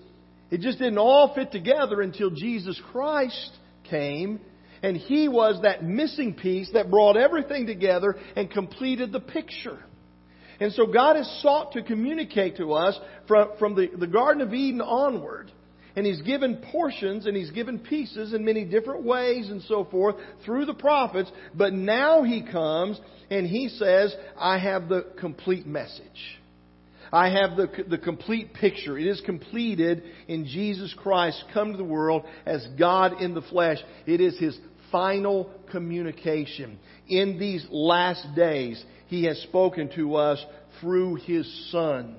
It 0.51 0.61
just 0.61 0.79
didn't 0.79 0.99
all 0.99 1.35
fit 1.35 1.53
together 1.53 2.03
until 2.03 2.31
Jesus 2.31 2.81
Christ 2.93 3.51
came. 3.89 4.41
And 4.83 4.97
He 4.97 5.29
was 5.29 5.63
that 5.63 5.85
missing 5.85 6.35
piece 6.35 6.71
that 6.73 6.91
brought 6.91 7.17
everything 7.17 7.67
together 7.67 8.17
and 8.37 8.51
completed 8.51 9.13
the 9.13 9.21
picture. 9.21 9.79
And 10.61 10.73
so 10.73 10.87
God 10.87 11.17
has 11.17 11.41
sought 11.43 11.73
to 11.73 11.83
communicate 11.83 12.57
to 12.59 12.73
us 12.73 12.99
from, 13.27 13.51
from 13.59 13.75
the, 13.75 13.89
the 13.99 14.07
Garden 14.07 14.43
of 14.43 14.55
Eden 14.55 14.81
onward 14.81 15.51
and 15.95 16.07
he's 16.07 16.23
given 16.23 16.57
portions 16.71 17.27
and 17.27 17.37
he's 17.37 17.51
given 17.51 17.79
pieces 17.79 18.33
in 18.33 18.45
many 18.45 18.65
different 18.65 19.05
ways 19.05 19.51
and 19.51 19.63
so 19.63 19.85
forth 19.85 20.17
through 20.45 20.65
the 20.65 20.75
prophets. 20.75 21.31
But 21.55 21.73
now 21.73 22.23
he 22.23 22.43
comes 22.43 22.99
and 23.31 23.47
he 23.47 23.69
says, 23.69 24.15
I 24.39 24.59
have 24.59 24.89
the 24.89 25.07
complete 25.19 25.67
message. 25.67 26.39
I 27.13 27.29
have 27.29 27.59
the, 27.59 27.69
the 27.89 27.99
complete 27.99 28.55
picture. 28.55 28.99
It 28.99 29.07
is 29.07 29.21
completed 29.21 30.03
in 30.29 30.47
Jesus 30.47 30.95
Christ 30.97 31.45
come 31.53 31.73
to 31.73 31.77
the 31.77 31.85
world 31.85 32.25
as 32.47 32.67
God 32.79 33.21
in 33.21 33.35
the 33.35 33.43
flesh. 33.43 33.77
It 34.07 34.23
is 34.23 34.39
his 34.39 34.59
final 34.93 35.51
communication. 35.73 36.79
In 37.09 37.39
these 37.39 37.67
last 37.71 38.25
days, 38.37 38.83
He 39.09 39.25
has 39.25 39.41
spoken 39.43 39.91
to 39.97 40.15
us 40.15 40.45
through 40.81 41.17
His 41.17 41.71
Son. 41.73 42.17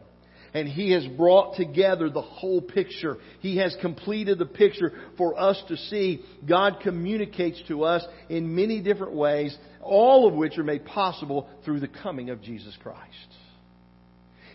And 0.53 0.67
He 0.67 0.91
has 0.91 1.05
brought 1.07 1.55
together 1.55 2.09
the 2.09 2.21
whole 2.21 2.61
picture. 2.61 3.17
He 3.39 3.57
has 3.57 3.75
completed 3.81 4.37
the 4.37 4.45
picture 4.45 4.91
for 5.17 5.39
us 5.39 5.61
to 5.67 5.77
see. 5.77 6.23
God 6.47 6.79
communicates 6.83 7.61
to 7.69 7.83
us 7.83 8.05
in 8.29 8.53
many 8.53 8.81
different 8.81 9.13
ways, 9.13 9.57
all 9.81 10.27
of 10.27 10.33
which 10.33 10.57
are 10.57 10.63
made 10.63 10.85
possible 10.85 11.47
through 11.63 11.79
the 11.79 11.87
coming 11.87 12.29
of 12.29 12.41
Jesus 12.41 12.77
Christ. 12.83 12.99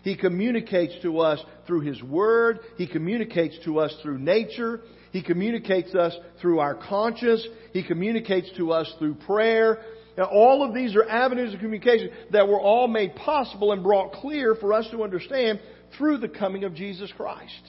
He 0.03 0.15
communicates 0.15 0.93
to 1.01 1.19
us 1.19 1.43
through 1.67 1.81
His 1.81 2.01
Word. 2.01 2.59
He 2.77 2.87
communicates 2.87 3.57
to 3.65 3.79
us 3.79 3.93
through 4.01 4.19
nature. 4.19 4.81
He 5.11 5.23
communicates 5.23 5.95
us 5.95 6.15
through 6.41 6.59
our 6.59 6.75
conscience. 6.75 7.45
He 7.73 7.83
communicates 7.83 8.49
to 8.57 8.71
us 8.71 8.91
through 8.99 9.15
prayer. 9.15 9.79
Now, 10.17 10.25
all 10.25 10.63
of 10.63 10.73
these 10.73 10.95
are 10.95 11.07
avenues 11.07 11.53
of 11.53 11.59
communication 11.59 12.11
that 12.31 12.47
were 12.47 12.59
all 12.59 12.87
made 12.87 13.15
possible 13.15 13.71
and 13.71 13.81
brought 13.81 14.13
clear 14.13 14.55
for 14.55 14.73
us 14.73 14.87
to 14.91 15.03
understand 15.03 15.59
through 15.97 16.17
the 16.17 16.27
coming 16.27 16.63
of 16.63 16.75
Jesus 16.75 17.11
Christ. 17.15 17.61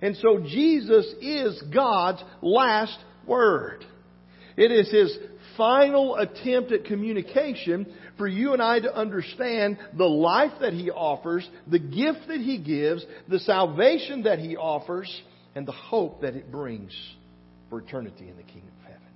And 0.00 0.16
so 0.16 0.40
Jesus 0.40 1.06
is 1.20 1.62
God's 1.72 2.22
last 2.42 2.98
word. 3.26 3.84
It 4.56 4.70
is 4.70 4.90
His 4.90 5.16
final 5.56 6.16
attempt 6.16 6.72
at 6.72 6.84
communication 6.84 7.86
for 8.18 8.26
you 8.26 8.52
and 8.52 8.62
I 8.62 8.80
to 8.80 8.94
understand 8.94 9.78
the 9.96 10.04
life 10.04 10.52
that 10.60 10.72
He 10.72 10.90
offers, 10.90 11.48
the 11.66 11.78
gift 11.78 12.28
that 12.28 12.40
He 12.40 12.58
gives, 12.58 13.04
the 13.28 13.38
salvation 13.40 14.24
that 14.24 14.38
He 14.38 14.56
offers, 14.56 15.10
and 15.54 15.66
the 15.66 15.72
hope 15.72 16.22
that 16.22 16.34
it 16.34 16.50
brings 16.50 16.92
for 17.68 17.80
eternity 17.80 18.28
in 18.28 18.36
the 18.36 18.42
kingdom 18.42 18.72
of 18.80 18.86
heaven. 18.86 19.08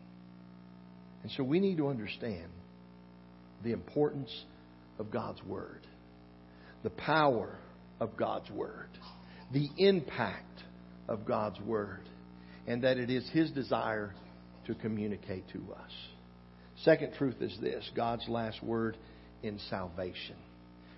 And 1.22 1.32
so 1.32 1.42
we 1.42 1.60
need 1.60 1.78
to 1.78 1.88
understand 1.88 2.50
the 3.64 3.72
importance 3.72 4.30
of 4.98 5.10
God's 5.10 5.42
Word, 5.42 5.86
the 6.82 6.90
power 6.90 7.58
of 8.00 8.16
God's 8.16 8.50
Word, 8.50 8.88
the 9.52 9.68
impact 9.78 10.62
of 11.08 11.24
God's 11.24 11.60
Word, 11.60 12.08
and 12.66 12.82
that 12.84 12.98
it 12.98 13.10
is 13.10 13.28
His 13.30 13.50
desire 13.50 14.14
to 14.66 14.74
communicate 14.74 15.48
to 15.52 15.58
us. 15.72 15.92
Second 16.84 17.14
truth 17.16 17.40
is 17.40 17.56
this 17.60 17.88
God's 17.94 18.28
last 18.28 18.62
word 18.62 18.96
in 19.42 19.58
salvation. 19.70 20.36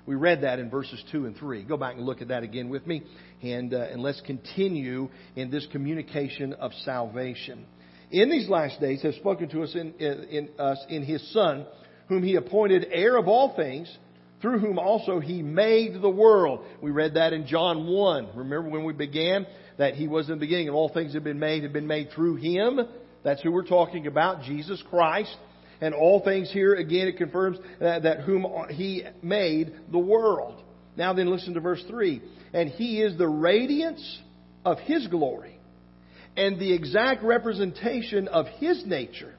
We 0.08 0.14
read 0.14 0.40
that 0.40 0.58
in 0.58 0.70
verses 0.70 1.04
2 1.12 1.26
and 1.26 1.36
3. 1.36 1.64
Go 1.64 1.76
back 1.76 1.96
and 1.96 2.06
look 2.06 2.22
at 2.22 2.28
that 2.28 2.42
again 2.42 2.70
with 2.70 2.86
me, 2.86 3.02
and, 3.42 3.74
uh, 3.74 3.88
and 3.92 4.00
let's 4.00 4.22
continue 4.22 5.10
in 5.36 5.50
this 5.50 5.66
communication 5.70 6.54
of 6.54 6.72
salvation. 6.82 7.66
In 8.10 8.30
these 8.30 8.48
last 8.48 8.80
days, 8.80 9.02
has 9.02 9.16
spoken 9.16 9.50
to 9.50 9.62
us 9.62 9.74
in, 9.74 9.92
in, 9.98 10.24
in 10.30 10.48
us 10.58 10.82
in 10.88 11.02
His 11.02 11.30
Son, 11.34 11.66
whom 12.08 12.22
He 12.22 12.36
appointed 12.36 12.86
heir 12.90 13.18
of 13.18 13.28
all 13.28 13.54
things, 13.54 13.94
through 14.40 14.60
whom 14.60 14.78
also 14.78 15.20
He 15.20 15.42
made 15.42 16.00
the 16.00 16.08
world. 16.08 16.64
We 16.80 16.90
read 16.90 17.12
that 17.16 17.34
in 17.34 17.46
John 17.46 17.86
1. 17.86 18.28
Remember 18.34 18.70
when 18.70 18.84
we 18.84 18.94
began 18.94 19.46
that 19.76 19.92
He 19.92 20.08
was 20.08 20.30
in 20.30 20.36
the 20.36 20.40
beginning, 20.40 20.68
and 20.68 20.74
all 20.74 20.88
things 20.88 21.12
have 21.12 21.24
been 21.24 21.38
made 21.38 21.64
have 21.64 21.74
been 21.74 21.86
made 21.86 22.12
through 22.14 22.36
Him. 22.36 22.80
That's 23.24 23.42
who 23.42 23.52
we're 23.52 23.66
talking 23.66 24.06
about, 24.06 24.44
Jesus 24.44 24.82
Christ. 24.88 25.36
And 25.80 25.94
all 25.94 26.22
things 26.24 26.50
here, 26.50 26.74
again, 26.74 27.08
it 27.08 27.16
confirms 27.16 27.58
that, 27.80 28.02
that 28.02 28.20
whom 28.20 28.46
he 28.70 29.04
made 29.22 29.72
the 29.92 29.98
world. 29.98 30.62
Now 30.96 31.12
then, 31.12 31.30
listen 31.30 31.54
to 31.54 31.60
verse 31.60 31.82
3. 31.88 32.20
And 32.52 32.68
he 32.68 33.00
is 33.00 33.16
the 33.16 33.28
radiance 33.28 34.20
of 34.64 34.78
his 34.80 35.06
glory 35.06 35.58
and 36.36 36.58
the 36.58 36.72
exact 36.72 37.22
representation 37.22 38.28
of 38.28 38.46
his 38.58 38.84
nature 38.86 39.34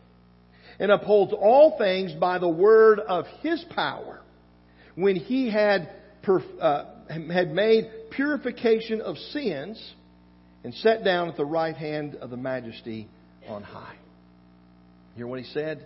and 0.80 0.92
upholds 0.92 1.34
all 1.34 1.78
things 1.78 2.14
by 2.14 2.40
the 2.40 2.48
word 2.48 3.00
of 3.00 3.26
his 3.42 3.64
power. 3.76 4.22
When 4.96 5.16
he 5.16 5.50
had, 5.50 5.90
uh, 6.28 6.86
had 7.10 7.52
made 7.52 7.90
purification 8.12 9.02
of 9.02 9.18
sins 9.18 9.94
and 10.64 10.74
sat 10.76 11.04
down 11.04 11.30
at 11.30 11.38
the 11.38 11.46
right 11.46 11.76
hand 11.76 12.16
of 12.16 12.30
the 12.30 12.38
majesty 12.38 13.08
on 13.48 13.64
high. 13.64 13.96
Hear 15.16 15.28
what 15.28 15.40
he 15.40 15.46
said? 15.46 15.86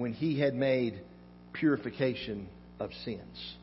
When 0.00 0.12
he 0.12 0.40
had 0.40 0.54
made 0.54 1.00
purification 1.52 2.48
of 2.78 2.90
sins. 3.04 3.54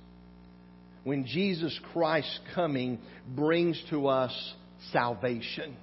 When 1.04 1.26
Jesus 1.26 1.78
Christ's 1.94 2.40
coming 2.54 3.00
brings 3.36 3.82
to 3.90 4.08
us 4.08 4.54
salvation. 4.92 5.76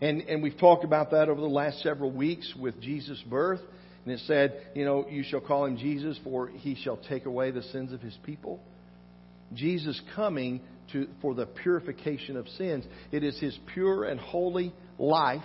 And, 0.00 0.22
and 0.22 0.42
we've 0.42 0.58
talked 0.58 0.84
about 0.84 1.10
that 1.12 1.28
over 1.28 1.40
the 1.40 1.46
last 1.46 1.80
several 1.82 2.10
weeks 2.10 2.52
with 2.58 2.80
Jesus' 2.80 3.22
birth. 3.28 3.60
And 4.04 4.14
it 4.14 4.20
said, 4.26 4.68
you 4.74 4.84
know, 4.84 5.06
you 5.08 5.24
shall 5.24 5.40
call 5.40 5.64
him 5.64 5.78
Jesus, 5.78 6.18
for 6.22 6.48
he 6.48 6.76
shall 6.76 6.98
take 7.08 7.26
away 7.26 7.50
the 7.50 7.62
sins 7.62 7.92
of 7.92 8.00
his 8.00 8.16
people. 8.24 8.60
Jesus 9.54 10.00
coming 10.14 10.60
to, 10.92 11.08
for 11.20 11.34
the 11.34 11.46
purification 11.46 12.36
of 12.36 12.46
sins. 12.50 12.84
It 13.10 13.24
is 13.24 13.38
his 13.40 13.58
pure 13.72 14.04
and 14.04 14.20
holy 14.20 14.72
life 14.98 15.42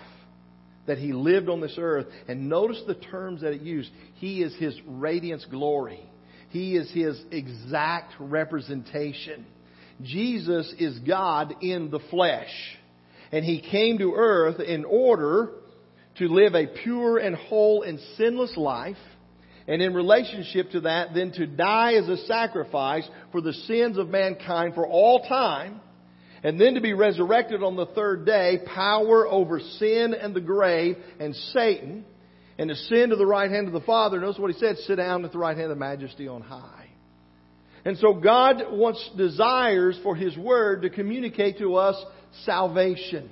that 0.88 0.98
he 0.98 1.14
lived 1.14 1.50
on 1.50 1.62
this 1.62 1.76
earth. 1.78 2.08
And 2.28 2.50
notice 2.50 2.82
the 2.88 2.96
terms 2.96 3.42
that 3.42 3.54
it 3.54 3.62
used. 3.62 3.92
He 4.16 4.42
is 4.42 4.56
his 4.56 4.80
radiance 4.86 5.46
glory. 5.50 6.00
He 6.50 6.76
is 6.76 6.92
his 6.92 7.22
exact 7.32 8.14
representation. 8.20 9.46
Jesus 10.02 10.74
is 10.80 11.00
God 11.00 11.56
in 11.62 11.92
the 11.92 12.00
flesh. 12.10 12.52
And 13.32 13.46
he 13.46 13.62
came 13.62 14.00
to 14.00 14.14
earth 14.16 14.60
in 14.60 14.84
order 14.84 15.52
to 16.18 16.28
live 16.28 16.56
a 16.56 16.68
pure 16.84 17.18
and 17.18 17.36
whole 17.36 17.84
and 17.84 18.00
sinless 18.18 18.58
life. 18.58 18.98
And 19.68 19.82
in 19.82 19.94
relationship 19.94 20.72
to 20.72 20.82
that, 20.82 21.14
then 21.14 21.32
to 21.34 21.46
die 21.46 21.94
as 21.94 22.10
a 22.10 22.18
sacrifice 22.26 23.08
for 23.32 23.42
the 23.42 23.54
sins 23.54 23.98
of 23.98 24.10
mankind 24.10 24.74
for 24.76 24.86
all 24.86 25.26
time 25.28 25.80
and 26.44 26.60
then 26.60 26.74
to 26.74 26.82
be 26.82 26.94
resurrected 26.94 27.62
on 27.64 27.76
the 27.76 27.86
third 27.88 28.26
day, 28.26 28.60
power 28.66 29.28
over 29.28 29.60
sin 29.60 30.14
and 30.14 30.34
the 30.34 30.42
grave 30.42 30.98
and 31.20 31.36
Satan, 31.36 32.06
and 32.58 32.70
to 32.70 32.74
ascend 32.74 33.12
to 33.12 33.16
the 33.16 33.26
right 33.26 33.50
hand 33.50 33.68
of 33.68 33.74
the 33.74 33.82
Father. 33.82 34.20
Notice 34.20 34.40
what 34.40 34.52
he 34.52 34.60
said, 34.60 34.78
sit 34.80 34.96
down 34.96 35.24
at 35.24 35.32
the 35.32 35.38
right 35.38 35.58
hand 35.58 35.72
of 35.72 35.78
majesty 35.78 36.28
on 36.28 36.42
high. 36.42 36.90
And 37.86 37.98
so 37.98 38.14
God 38.14 38.64
wants, 38.72 39.10
desires 39.18 40.00
for 40.04 40.16
His 40.16 40.38
Word 40.38 40.84
to 40.84 40.90
communicate 40.90 41.58
to 41.60 41.76
us 41.76 41.96
salvation. 42.46 43.30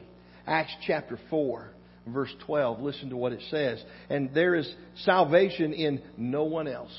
Acts 0.47 0.73
chapter 0.87 1.19
4, 1.29 1.69
verse 2.07 2.33
12. 2.45 2.79
Listen 2.79 3.09
to 3.09 3.17
what 3.17 3.31
it 3.31 3.41
says. 3.51 3.83
And 4.09 4.33
there 4.33 4.55
is 4.55 4.71
salvation 5.03 5.73
in 5.73 6.01
no 6.17 6.45
one 6.45 6.67
else. 6.67 6.97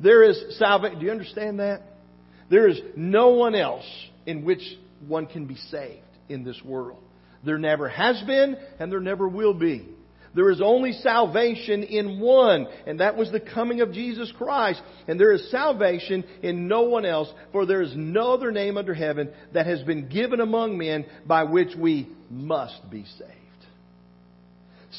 There 0.00 0.24
is 0.24 0.58
salvation. 0.58 0.98
Do 0.98 1.06
you 1.06 1.12
understand 1.12 1.60
that? 1.60 1.82
There 2.50 2.68
is 2.68 2.80
no 2.96 3.30
one 3.30 3.54
else 3.54 3.84
in 4.26 4.44
which 4.44 4.62
one 5.06 5.26
can 5.26 5.46
be 5.46 5.56
saved 5.70 6.02
in 6.28 6.44
this 6.44 6.60
world. 6.64 7.02
There 7.44 7.58
never 7.58 7.88
has 7.88 8.20
been, 8.26 8.56
and 8.78 8.90
there 8.90 9.00
never 9.00 9.28
will 9.28 9.54
be. 9.54 9.88
There 10.34 10.50
is 10.50 10.60
only 10.60 10.92
salvation 10.92 11.82
in 11.82 12.20
one, 12.20 12.66
and 12.86 13.00
that 13.00 13.16
was 13.16 13.32
the 13.32 13.40
coming 13.40 13.80
of 13.80 13.92
Jesus 13.92 14.30
Christ. 14.36 14.82
And 15.08 15.18
there 15.18 15.32
is 15.32 15.50
salvation 15.50 16.24
in 16.42 16.68
no 16.68 16.82
one 16.82 17.06
else, 17.06 17.32
for 17.52 17.64
there 17.64 17.80
is 17.80 17.94
no 17.96 18.34
other 18.34 18.52
name 18.52 18.76
under 18.76 18.92
heaven 18.92 19.30
that 19.54 19.66
has 19.66 19.82
been 19.84 20.10
given 20.10 20.40
among 20.40 20.76
men 20.76 21.06
by 21.26 21.44
which 21.44 21.74
we 21.74 22.08
must 22.28 22.78
be 22.90 23.04
saved. 23.18 23.32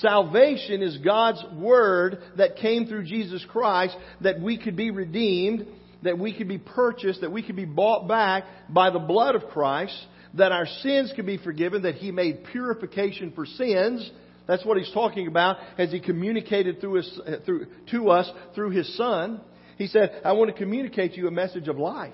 Salvation 0.01 0.81
is 0.81 0.97
God's 0.97 1.43
Word 1.55 2.17
that 2.37 2.57
came 2.57 2.87
through 2.87 3.05
Jesus 3.05 3.45
Christ 3.49 3.95
that 4.21 4.41
we 4.41 4.57
could 4.57 4.75
be 4.75 4.89
redeemed 4.89 5.67
that 6.03 6.17
we 6.17 6.33
could 6.33 6.47
be 6.47 6.57
purchased, 6.57 7.21
that 7.21 7.31
we 7.31 7.43
could 7.43 7.55
be 7.55 7.65
bought 7.65 8.07
back 8.07 8.43
by 8.69 8.89
the 8.89 8.99
blood 8.99 9.35
of 9.35 9.47
Christ, 9.49 9.97
that 10.35 10.51
our 10.51 10.65
sins 10.81 11.11
could 11.15 11.25
be 11.25 11.37
forgiven, 11.37 11.83
that 11.83 11.95
He 11.95 12.11
made 12.11 12.45
purification 12.51 13.31
for 13.33 13.45
sins. 13.45 14.09
That's 14.47 14.65
what 14.65 14.77
He's 14.77 14.91
talking 14.93 15.27
about 15.27 15.57
as 15.77 15.91
He 15.91 15.99
communicated 15.99 16.79
through 16.79 16.95
his, 16.95 17.19
through, 17.45 17.67
to 17.91 18.09
us 18.09 18.29
through 18.55 18.71
His 18.71 18.95
Son. 18.97 19.41
He 19.77 19.87
said, 19.87 20.21
I 20.25 20.33
want 20.33 20.51
to 20.51 20.57
communicate 20.57 21.13
to 21.13 21.17
you 21.17 21.27
a 21.27 21.31
message 21.31 21.67
of 21.67 21.77
life. 21.77 22.13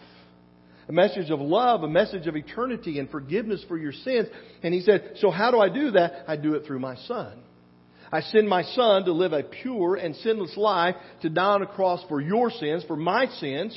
A 0.90 0.92
message 0.92 1.30
of 1.30 1.40
love, 1.40 1.84
a 1.84 1.88
message 1.88 2.28
of 2.28 2.36
eternity 2.36 3.00
and 3.00 3.10
forgiveness 3.10 3.64
for 3.70 3.78
your 3.78 3.94
sins. 3.94 4.28
And 4.64 4.74
he 4.74 4.82
said, 4.82 5.14
So 5.18 5.32
how 5.32 5.50
do 5.50 5.60
I 5.60 5.70
do 5.70 5.92
that? 5.92 6.26
I 6.28 6.36
do 6.36 6.56
it 6.56 6.66
through 6.66 6.80
my 6.80 6.98
Son. 7.08 7.42
I 8.14 8.22
send 8.22 8.48
my 8.48 8.62
son 8.62 9.06
to 9.06 9.12
live 9.12 9.34
a 9.34 9.42
pure 9.42 9.96
and 9.96 10.16
sinless 10.18 10.56
life, 10.56 10.96
to 11.24 11.30
die 11.30 11.44
on 11.44 11.64
a 11.64 11.66
cross 11.66 12.06
for 12.08 12.22
your 12.22 12.52
sins, 12.52 12.84
for 12.88 12.96
my 12.96 13.26
sins, 13.40 13.76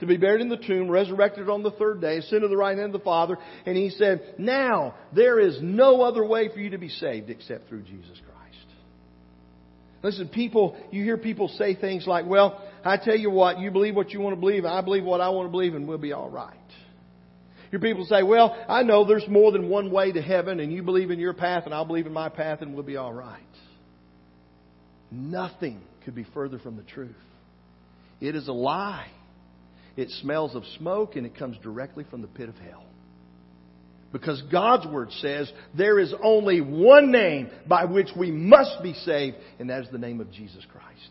to 0.00 0.06
be 0.06 0.16
buried 0.16 0.40
in 0.40 0.48
the 0.48 0.56
tomb, 0.56 0.90
resurrected 0.90 1.50
on 1.50 1.62
the 1.62 1.70
third 1.70 2.00
day, 2.00 2.16
ascend 2.16 2.40
to 2.40 2.48
the 2.48 2.56
right 2.56 2.78
hand 2.78 2.94
of 2.94 3.00
the 3.00 3.04
Father. 3.04 3.36
And 3.66 3.76
he 3.76 3.90
said, 3.90 4.36
now 4.38 4.94
there 5.14 5.38
is 5.38 5.58
no 5.60 6.00
other 6.00 6.24
way 6.24 6.48
for 6.48 6.60
you 6.60 6.70
to 6.70 6.78
be 6.78 6.88
saved 6.88 7.28
except 7.28 7.68
through 7.68 7.82
Jesus 7.82 8.18
Christ. 8.24 8.66
Listen, 10.02 10.28
people, 10.28 10.76
you 10.90 11.04
hear 11.04 11.18
people 11.18 11.48
say 11.48 11.74
things 11.74 12.06
like, 12.06 12.24
well, 12.24 12.66
I 12.86 12.96
tell 12.96 13.16
you 13.16 13.30
what, 13.30 13.58
you 13.58 13.70
believe 13.70 13.94
what 13.94 14.10
you 14.10 14.20
want 14.20 14.34
to 14.34 14.40
believe, 14.40 14.64
I 14.64 14.80
believe 14.80 15.04
what 15.04 15.20
I 15.20 15.28
want 15.28 15.48
to 15.48 15.50
believe, 15.50 15.74
and 15.74 15.86
we'll 15.86 15.98
be 15.98 16.14
all 16.14 16.30
right. 16.30 16.56
Your 17.70 17.82
people 17.82 18.06
say, 18.06 18.22
well, 18.22 18.56
I 18.66 18.82
know 18.82 19.06
there's 19.06 19.28
more 19.28 19.52
than 19.52 19.68
one 19.68 19.90
way 19.90 20.10
to 20.12 20.22
heaven, 20.22 20.60
and 20.60 20.72
you 20.72 20.82
believe 20.82 21.10
in 21.10 21.18
your 21.18 21.34
path, 21.34 21.64
and 21.66 21.74
I'll 21.74 21.84
believe 21.84 22.06
in 22.06 22.12
my 22.12 22.28
path, 22.30 22.62
and 22.62 22.74
we'll 22.74 22.82
be 22.82 22.96
all 22.96 23.12
right. 23.12 23.40
Nothing 25.14 25.80
could 26.04 26.14
be 26.14 26.26
further 26.34 26.58
from 26.58 26.76
the 26.76 26.82
truth. 26.82 27.14
It 28.20 28.34
is 28.34 28.48
a 28.48 28.52
lie. 28.52 29.06
It 29.96 30.10
smells 30.10 30.56
of 30.56 30.64
smoke 30.78 31.14
and 31.14 31.24
it 31.24 31.38
comes 31.38 31.56
directly 31.58 32.04
from 32.10 32.20
the 32.20 32.26
pit 32.26 32.48
of 32.48 32.56
hell. 32.56 32.84
Because 34.12 34.42
God's 34.50 34.86
Word 34.86 35.10
says 35.20 35.50
there 35.76 35.98
is 35.98 36.12
only 36.22 36.60
one 36.60 37.12
name 37.12 37.50
by 37.66 37.84
which 37.84 38.08
we 38.16 38.30
must 38.30 38.82
be 38.82 38.94
saved, 38.94 39.36
and 39.58 39.70
that 39.70 39.82
is 39.82 39.88
the 39.90 39.98
name 39.98 40.20
of 40.20 40.30
Jesus 40.32 40.64
Christ. 40.70 41.10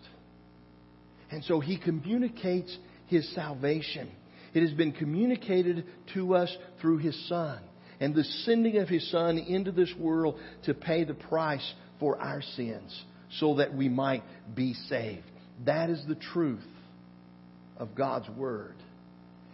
And 1.30 1.44
so 1.44 1.60
He 1.60 1.78
communicates 1.78 2.78
His 3.08 3.34
salvation. 3.36 4.10
It 4.54 4.62
has 4.62 4.72
been 4.72 4.92
communicated 4.92 5.86
to 6.14 6.36
us 6.36 6.56
through 6.82 6.98
His 7.00 7.28
Son 7.28 7.60
and 8.00 8.14
the 8.14 8.24
sending 8.24 8.78
of 8.78 8.90
His 8.90 9.10
Son 9.12 9.38
into 9.38 9.72
this 9.72 9.94
world 9.98 10.40
to 10.66 10.74
pay 10.74 11.04
the 11.04 11.14
price 11.14 11.74
for 12.00 12.20
our 12.20 12.42
sins 12.42 13.04
so 13.40 13.56
that 13.56 13.74
we 13.74 13.90
might 13.90 14.24
be 14.54 14.74
saved. 14.74 15.24
That 15.66 15.90
is 15.90 16.04
the 16.08 16.16
truth 16.16 16.66
of 17.78 17.96
God's 17.96 18.30
Word. 18.30 18.76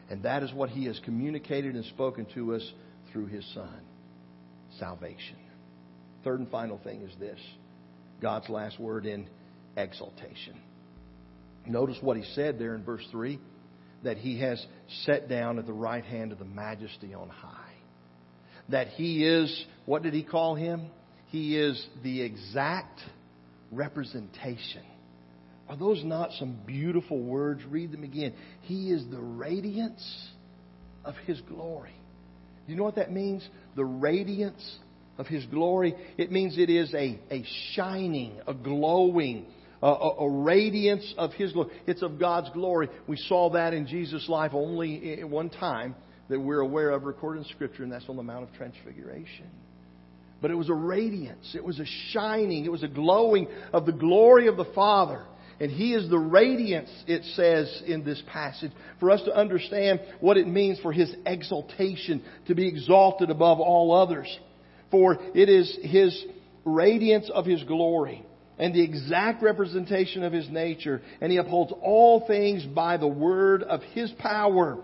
And 0.09 0.23
that 0.23 0.43
is 0.43 0.51
what 0.53 0.69
He 0.69 0.85
has 0.85 0.99
communicated 1.05 1.75
and 1.75 1.85
spoken 1.85 2.25
to 2.33 2.55
us 2.55 2.71
through 3.11 3.27
His 3.27 3.45
Son 3.53 3.81
salvation. 4.77 5.37
Third 6.23 6.39
and 6.39 6.49
final 6.49 6.79
thing 6.83 7.01
is 7.01 7.11
this 7.19 7.39
God's 8.21 8.49
last 8.49 8.79
word 8.79 9.05
in 9.05 9.27
exaltation. 9.77 10.59
Notice 11.65 11.97
what 12.01 12.17
He 12.17 12.23
said 12.33 12.59
there 12.59 12.75
in 12.75 12.83
verse 12.83 13.05
3 13.11 13.39
that 14.03 14.17
He 14.17 14.39
has 14.39 14.63
set 15.05 15.27
down 15.27 15.59
at 15.59 15.65
the 15.65 15.73
right 15.73 16.03
hand 16.03 16.31
of 16.31 16.39
the 16.39 16.45
majesty 16.45 17.13
on 17.13 17.29
high. 17.29 17.73
That 18.69 18.87
He 18.89 19.25
is, 19.25 19.65
what 19.85 20.03
did 20.03 20.13
He 20.13 20.23
call 20.23 20.55
Him? 20.55 20.87
He 21.27 21.57
is 21.57 21.85
the 22.03 22.21
exact 22.21 22.99
representation. 23.71 24.83
Are 25.67 25.77
those 25.77 26.03
not 26.03 26.31
some 26.39 26.57
beautiful 26.65 27.21
words? 27.21 27.61
Read 27.69 27.91
them 27.91 28.03
again. 28.03 28.33
He 28.61 28.91
is 28.91 29.05
the 29.09 29.19
radiance 29.19 30.29
of 31.05 31.15
His 31.27 31.39
glory. 31.41 31.93
You 32.67 32.75
know 32.75 32.83
what 32.83 32.95
that 32.95 33.11
means? 33.11 33.47
The 33.75 33.85
radiance 33.85 34.77
of 35.17 35.27
His 35.27 35.45
glory. 35.45 35.95
It 36.17 36.31
means 36.31 36.57
it 36.57 36.69
is 36.69 36.93
a, 36.93 37.19
a 37.29 37.45
shining, 37.73 38.39
a 38.47 38.53
glowing, 38.53 39.45
a, 39.83 39.87
a, 39.87 40.25
a, 40.25 40.29
radiance 40.29 41.13
of 41.17 41.33
His 41.33 41.51
glory. 41.51 41.69
It's 41.85 42.01
of 42.01 42.19
God's 42.19 42.49
glory. 42.51 42.89
We 43.07 43.17
saw 43.17 43.51
that 43.51 43.73
in 43.73 43.85
Jesus' 43.85 44.27
life 44.27 44.51
only 44.53 45.19
eh, 45.19 45.23
one 45.23 45.49
time 45.49 45.95
that 46.29 46.39
we're 46.39 46.61
aware 46.61 46.91
of 46.91 47.03
recorded 47.03 47.43
in 47.43 47.49
Scripture, 47.49 47.83
and 47.83 47.91
that's 47.91 48.07
on 48.07 48.15
the 48.15 48.23
Mount 48.23 48.43
of 48.43 48.53
Transfiguration. 48.53 49.49
But 50.41 50.51
it 50.51 50.55
was 50.55 50.69
a 50.69 50.73
radiance, 50.73 51.53
it 51.53 51.63
was 51.63 51.79
a 51.79 51.85
shining, 52.11 52.65
it 52.65 52.71
was 52.71 52.83
a 52.83 52.87
glowing 52.87 53.47
of 53.73 53.85
the 53.85 53.91
glory 53.91 54.47
of 54.47 54.57
the 54.57 54.65
Father. 54.73 55.25
And 55.59 55.69
He 55.69 55.93
is 55.93 56.09
the 56.09 56.17
radiance, 56.17 56.89
it 57.05 57.23
says 57.35 57.83
in 57.85 58.05
this 58.05 58.21
passage, 58.31 58.71
for 58.99 59.11
us 59.11 59.21
to 59.25 59.35
understand 59.35 59.99
what 60.21 60.37
it 60.37 60.47
means 60.47 60.79
for 60.79 60.93
His 60.93 61.13
exaltation 61.25 62.23
to 62.47 62.55
be 62.55 62.67
exalted 62.67 63.29
above 63.29 63.59
all 63.59 63.93
others. 63.93 64.39
For 64.89 65.17
it 65.35 65.49
is 65.49 65.77
His 65.83 66.25
radiance 66.63 67.29
of 67.33 67.45
His 67.45 67.63
glory 67.63 68.25
and 68.57 68.73
the 68.73 68.83
exact 68.83 69.43
representation 69.43 70.23
of 70.23 70.31
His 70.31 70.49
nature, 70.49 71.01
and 71.19 71.31
He 71.31 71.37
upholds 71.37 71.73
all 71.81 72.25
things 72.25 72.65
by 72.65 72.95
the 72.95 73.07
word 73.07 73.63
of 73.63 73.81
His 73.93 74.11
power. 74.11 74.77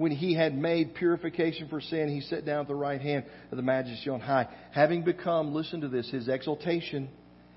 When 0.00 0.12
He 0.12 0.34
had 0.34 0.56
made 0.56 0.94
purification 0.94 1.68
for 1.68 1.80
sin, 1.80 2.08
He 2.08 2.22
sat 2.22 2.46
down 2.46 2.62
at 2.62 2.68
the 2.68 2.74
right 2.74 3.00
hand 3.00 3.24
of 3.50 3.56
the 3.56 3.62
Majesty 3.62 4.08
on 4.08 4.20
high, 4.20 4.48
having 4.72 5.02
become, 5.04 5.54
listen 5.54 5.82
to 5.82 5.88
this, 5.88 6.10
His 6.10 6.26
exaltation 6.28 7.08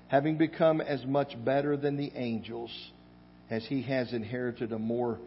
having 0.08 0.36
become 0.36 0.80
as 0.80 1.04
much 1.06 1.34
better 1.44 1.76
than 1.76 1.96
the 1.96 2.12
angels 2.14 2.70
as 3.50 3.64
he 3.66 3.82
has 3.82 4.12
inherited 4.12 4.72
a 4.72 4.78
more 4.78 5.18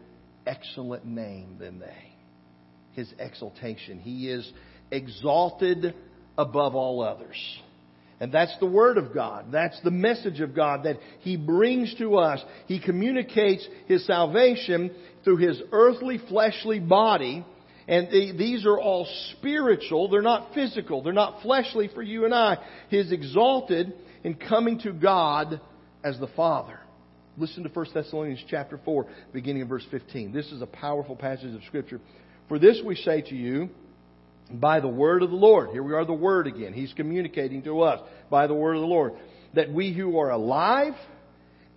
excellent 0.46 1.04
name 1.04 1.56
than 1.58 1.78
they. 1.78 2.12
His 2.92 3.12
exaltation. 3.18 3.98
He 3.98 4.30
is 4.30 4.50
exalted 4.90 5.94
above 6.36 6.74
all 6.74 7.02
others. 7.02 7.36
And 8.20 8.32
that's 8.32 8.56
the 8.58 8.66
Word 8.66 8.98
of 8.98 9.14
God. 9.14 9.46
That's 9.52 9.80
the 9.82 9.90
message 9.90 10.40
of 10.40 10.54
God 10.54 10.84
that 10.84 10.96
He 11.20 11.36
brings 11.36 11.94
to 11.96 12.16
us. 12.16 12.40
He 12.66 12.80
communicates 12.80 13.66
His 13.86 14.04
salvation 14.06 14.90
through 15.24 15.36
His 15.36 15.62
earthly, 15.70 16.18
fleshly 16.28 16.80
body. 16.80 17.44
And 17.86 18.08
these 18.38 18.66
are 18.66 18.78
all 18.78 19.06
spiritual. 19.32 20.08
They're 20.08 20.20
not 20.20 20.52
physical. 20.52 21.02
They're 21.02 21.12
not 21.12 21.42
fleshly 21.42 21.88
for 21.94 22.02
you 22.02 22.24
and 22.24 22.34
I. 22.34 22.58
His 22.88 23.12
exalted 23.12 23.94
in 24.24 24.34
coming 24.34 24.80
to 24.80 24.92
God 24.92 25.60
as 26.02 26.18
the 26.18 26.28
Father. 26.28 26.80
Listen 27.38 27.62
to 27.62 27.68
1 27.68 27.86
Thessalonians 27.94 28.44
chapter 28.48 28.80
4, 28.84 29.06
beginning 29.32 29.62
in 29.62 29.68
verse 29.68 29.86
15. 29.92 30.32
This 30.32 30.50
is 30.50 30.60
a 30.60 30.66
powerful 30.66 31.14
passage 31.14 31.54
of 31.54 31.62
Scripture. 31.68 32.00
For 32.48 32.58
this 32.58 32.82
we 32.84 32.96
say 32.96 33.22
to 33.22 33.34
you, 33.36 33.70
by 34.52 34.80
the 34.80 34.88
word 34.88 35.22
of 35.22 35.30
the 35.30 35.36
Lord. 35.36 35.70
Here 35.70 35.82
we 35.82 35.92
are, 35.92 36.04
the 36.04 36.12
word 36.12 36.46
again. 36.46 36.72
He's 36.72 36.92
communicating 36.94 37.62
to 37.62 37.82
us 37.82 38.00
by 38.30 38.46
the 38.46 38.54
word 38.54 38.76
of 38.76 38.80
the 38.80 38.86
Lord. 38.86 39.14
That 39.54 39.72
we 39.72 39.92
who 39.92 40.18
are 40.18 40.30
alive 40.30 40.94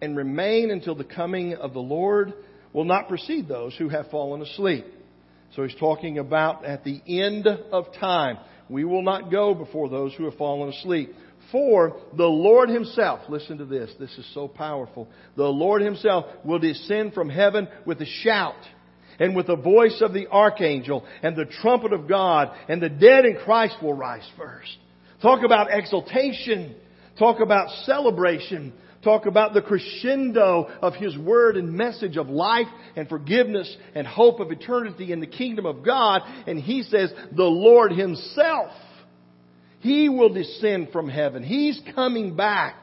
and 0.02 0.18
remain 0.18 0.72
until 0.72 0.96
the 0.96 1.04
coming 1.04 1.54
of 1.56 1.74
the 1.74 1.80
Lord 1.80 2.34
will 2.74 2.86
not 2.86 3.08
precede 3.08 3.48
those 3.48 3.76
who 3.76 3.90
have 3.90 4.10
fallen 4.10 4.42
asleep. 4.42 4.86
So 5.56 5.64
he's 5.64 5.76
talking 5.80 6.18
about 6.18 6.64
at 6.66 6.84
the 6.84 7.02
end 7.08 7.48
of 7.48 7.86
time. 8.00 8.38
We 8.70 8.86
will 8.86 9.04
not 9.04 9.30
go 9.30 9.54
before 9.54 9.90
those 9.90 10.14
who 10.16 10.26
have 10.26 10.36
fallen 10.36 10.70
asleep. 10.70 11.14
For 11.52 12.00
the 12.16 12.24
Lord 12.24 12.70
Himself, 12.70 13.20
listen 13.28 13.58
to 13.58 13.66
this, 13.66 13.92
this 14.00 14.18
is 14.18 14.26
so 14.34 14.48
powerful. 14.48 15.10
The 15.36 15.44
Lord 15.44 15.82
Himself 15.82 16.26
will 16.46 16.60
descend 16.60 17.14
from 17.14 17.30
heaven 17.30 17.68
with 17.86 18.02
a 18.02 18.06
shout 18.06 18.56
and 19.22 19.36
with 19.36 19.48
the 19.48 19.56
voice 19.56 20.02
of 20.02 20.14
the 20.14 20.28
archangel 20.28 21.06
and 21.22 21.36
the 21.36 21.46
trumpet 21.46 21.94
of 21.94 22.08
God, 22.10 22.52
and 22.68 22.82
the 22.82 22.90
dead 22.90 23.24
in 23.24 23.38
Christ 23.38 23.76
will 23.82 23.94
rise 23.94 24.28
first. 24.36 24.76
Talk 25.22 25.46
about 25.46 25.68
exaltation. 25.72 26.76
Talk 27.18 27.40
about 27.40 27.70
celebration. 27.86 28.74
Talk 29.04 29.28
about 29.28 29.54
the 29.54 29.62
crescendo 29.62 30.70
of 30.82 30.96
His 30.96 31.18
Word 31.18 31.56
and 31.56 31.74
message 31.74 32.18
of 32.18 32.30
life 32.30 32.68
and 32.96 33.08
forgiveness 33.08 33.74
and 33.96 34.06
hope 34.06 34.40
of 34.40 34.52
eternity 34.52 35.12
in 35.12 35.20
the 35.20 35.28
kingdom 35.28 35.66
of 35.66 35.86
God. 35.86 36.22
And 36.48 36.60
He 36.60 36.84
says, 36.84 37.14
the 37.32 37.44
Lord 37.44 37.92
Himself 37.94 38.72
he 39.82 40.10
will 40.10 40.32
descend 40.32 40.90
from 40.92 41.10
heaven. 41.10 41.44
He's 41.44 41.82
coming 41.96 42.36
back. 42.36 42.76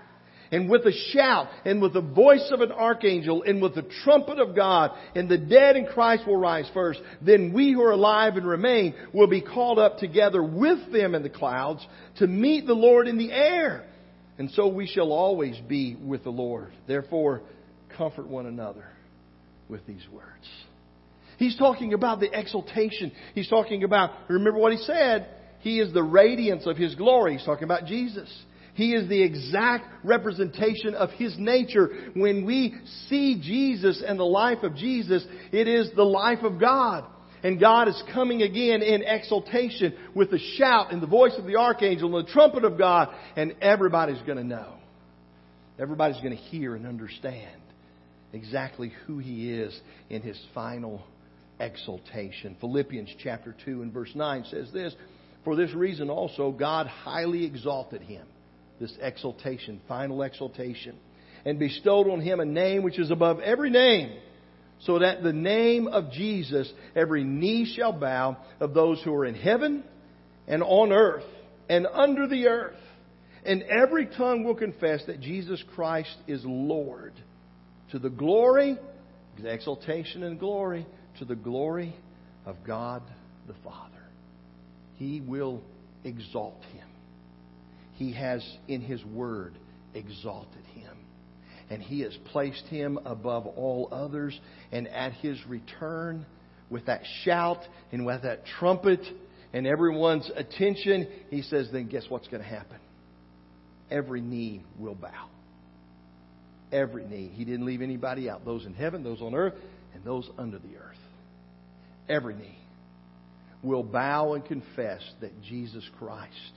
And 0.50 0.70
with 0.70 0.86
a 0.86 0.92
shout, 1.12 1.48
and 1.64 1.82
with 1.82 1.92
the 1.92 2.00
voice 2.00 2.48
of 2.50 2.60
an 2.60 2.72
archangel, 2.72 3.42
and 3.42 3.60
with 3.60 3.74
the 3.74 3.86
trumpet 4.04 4.38
of 4.38 4.56
God, 4.56 4.92
and 5.14 5.28
the 5.28 5.38
dead 5.38 5.76
in 5.76 5.86
Christ 5.86 6.26
will 6.26 6.36
rise 6.36 6.70
first. 6.72 7.00
Then 7.20 7.52
we 7.52 7.72
who 7.72 7.82
are 7.82 7.92
alive 7.92 8.36
and 8.36 8.46
remain 8.46 8.94
will 9.12 9.26
be 9.26 9.42
called 9.42 9.78
up 9.78 9.98
together 9.98 10.42
with 10.42 10.90
them 10.92 11.14
in 11.14 11.22
the 11.22 11.30
clouds 11.30 11.86
to 12.18 12.26
meet 12.26 12.66
the 12.66 12.74
Lord 12.74 13.08
in 13.08 13.18
the 13.18 13.30
air. 13.30 13.84
And 14.38 14.50
so 14.52 14.68
we 14.68 14.86
shall 14.86 15.12
always 15.12 15.58
be 15.68 15.96
with 15.96 16.24
the 16.24 16.30
Lord. 16.30 16.72
Therefore, 16.86 17.42
comfort 17.96 18.28
one 18.28 18.46
another 18.46 18.84
with 19.68 19.86
these 19.86 20.06
words. 20.12 20.26
He's 21.38 21.56
talking 21.56 21.92
about 21.92 22.20
the 22.20 22.36
exaltation. 22.36 23.12
He's 23.34 23.48
talking 23.48 23.84
about, 23.84 24.10
remember 24.28 24.58
what 24.58 24.72
he 24.72 24.78
said, 24.78 25.28
he 25.60 25.80
is 25.80 25.92
the 25.92 26.02
radiance 26.02 26.66
of 26.66 26.76
His 26.76 26.94
glory. 26.94 27.36
He's 27.36 27.44
talking 27.44 27.64
about 27.64 27.86
Jesus. 27.86 28.32
He 28.78 28.94
is 28.94 29.08
the 29.08 29.20
exact 29.20 29.86
representation 30.04 30.94
of 30.94 31.10
His 31.10 31.34
nature. 31.36 31.90
When 32.14 32.46
we 32.46 32.76
see 33.08 33.40
Jesus 33.42 34.00
and 34.06 34.20
the 34.20 34.22
life 34.24 34.62
of 34.62 34.76
Jesus, 34.76 35.26
it 35.50 35.66
is 35.66 35.90
the 35.96 36.04
life 36.04 36.44
of 36.44 36.60
God. 36.60 37.04
And 37.42 37.58
God 37.58 37.88
is 37.88 38.00
coming 38.14 38.42
again 38.42 38.82
in 38.82 39.02
exaltation 39.02 39.94
with 40.14 40.30
the 40.30 40.38
shout 40.38 40.92
and 40.92 41.02
the 41.02 41.08
voice 41.08 41.34
of 41.36 41.44
the 41.44 41.56
archangel 41.56 42.16
and 42.16 42.24
the 42.24 42.30
trumpet 42.30 42.64
of 42.64 42.78
God, 42.78 43.08
and 43.34 43.56
everybody's 43.60 44.22
going 44.22 44.38
to 44.38 44.44
know. 44.44 44.74
Everybody's 45.76 46.20
going 46.20 46.36
to 46.36 46.42
hear 46.44 46.76
and 46.76 46.86
understand 46.86 47.60
exactly 48.32 48.92
who 49.08 49.18
He 49.18 49.50
is 49.54 49.76
in 50.08 50.22
His 50.22 50.40
final 50.54 51.02
exaltation. 51.58 52.56
Philippians 52.60 53.10
chapter 53.24 53.56
2 53.64 53.82
and 53.82 53.92
verse 53.92 54.12
9 54.14 54.44
says 54.44 54.70
this 54.72 54.94
for 55.44 55.56
this 55.56 55.72
reason 55.72 56.10
also, 56.10 56.52
God 56.52 56.86
highly 56.86 57.44
exalted 57.44 58.02
him, 58.02 58.26
this 58.80 58.96
exaltation, 59.00 59.80
final 59.88 60.22
exaltation, 60.22 60.96
and 61.44 61.58
bestowed 61.58 62.08
on 62.08 62.20
him 62.20 62.40
a 62.40 62.44
name 62.44 62.82
which 62.82 62.98
is 62.98 63.10
above 63.10 63.40
every 63.40 63.70
name, 63.70 64.18
so 64.80 64.98
that 65.00 65.22
the 65.22 65.32
name 65.32 65.88
of 65.88 66.12
Jesus 66.12 66.72
every 66.94 67.24
knee 67.24 67.72
shall 67.76 67.92
bow 67.92 68.36
of 68.60 68.74
those 68.74 69.02
who 69.02 69.12
are 69.14 69.24
in 69.24 69.34
heaven 69.34 69.82
and 70.46 70.62
on 70.62 70.92
earth 70.92 71.24
and 71.68 71.86
under 71.86 72.26
the 72.26 72.46
earth, 72.46 72.76
and 73.44 73.62
every 73.62 74.06
tongue 74.06 74.44
will 74.44 74.54
confess 74.54 75.04
that 75.06 75.20
Jesus 75.20 75.62
Christ 75.74 76.16
is 76.26 76.42
Lord 76.44 77.12
to 77.90 77.98
the 77.98 78.10
glory, 78.10 78.76
exaltation 79.42 80.22
and 80.22 80.38
glory, 80.38 80.86
to 81.18 81.24
the 81.24 81.36
glory 81.36 81.94
of 82.46 82.56
God 82.66 83.02
the 83.46 83.54
Father. 83.64 84.04
He 84.96 85.20
will 85.20 85.62
exalt 86.04 86.62
him. 86.72 86.87
He 87.98 88.12
has, 88.12 88.46
in 88.68 88.80
His 88.80 89.04
Word, 89.04 89.54
exalted 89.92 90.64
him. 90.72 90.96
and 91.68 91.82
He 91.82 92.00
has 92.02 92.16
placed 92.26 92.64
him 92.66 92.96
above 93.04 93.46
all 93.46 93.88
others. 93.90 94.38
And 94.70 94.86
at 94.86 95.14
His 95.14 95.36
return, 95.48 96.24
with 96.70 96.86
that 96.86 97.02
shout 97.24 97.58
and 97.90 98.06
with 98.06 98.22
that 98.22 98.46
trumpet 98.46 99.00
and 99.52 99.66
everyone's 99.66 100.30
attention, 100.36 101.08
He 101.28 101.42
says, 101.42 101.70
then 101.72 101.88
guess 101.88 102.04
what's 102.08 102.28
going 102.28 102.42
to 102.42 102.48
happen? 102.48 102.78
Every 103.90 104.20
knee 104.20 104.62
will 104.78 104.94
bow. 104.94 105.28
Every 106.70 107.04
knee. 107.04 107.32
He 107.34 107.44
didn't 107.44 107.66
leave 107.66 107.82
anybody 107.82 108.30
out. 108.30 108.44
Those 108.44 108.64
in 108.64 108.74
heaven, 108.74 109.02
those 109.02 109.20
on 109.20 109.34
earth, 109.34 109.54
and 109.94 110.04
those 110.04 110.28
under 110.38 110.58
the 110.58 110.76
earth. 110.76 110.96
Every 112.08 112.34
knee 112.34 112.58
will 113.60 113.82
bow 113.82 114.34
and 114.34 114.44
confess 114.44 115.02
that 115.20 115.42
Jesus 115.42 115.82
Christ 115.98 116.52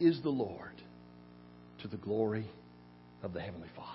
is 0.00 0.20
the 0.22 0.30
Lord 0.30 0.72
to 1.82 1.88
the 1.88 1.96
glory 1.96 2.46
of 3.22 3.32
the 3.32 3.40
Heavenly 3.40 3.68
Father. 3.76 3.90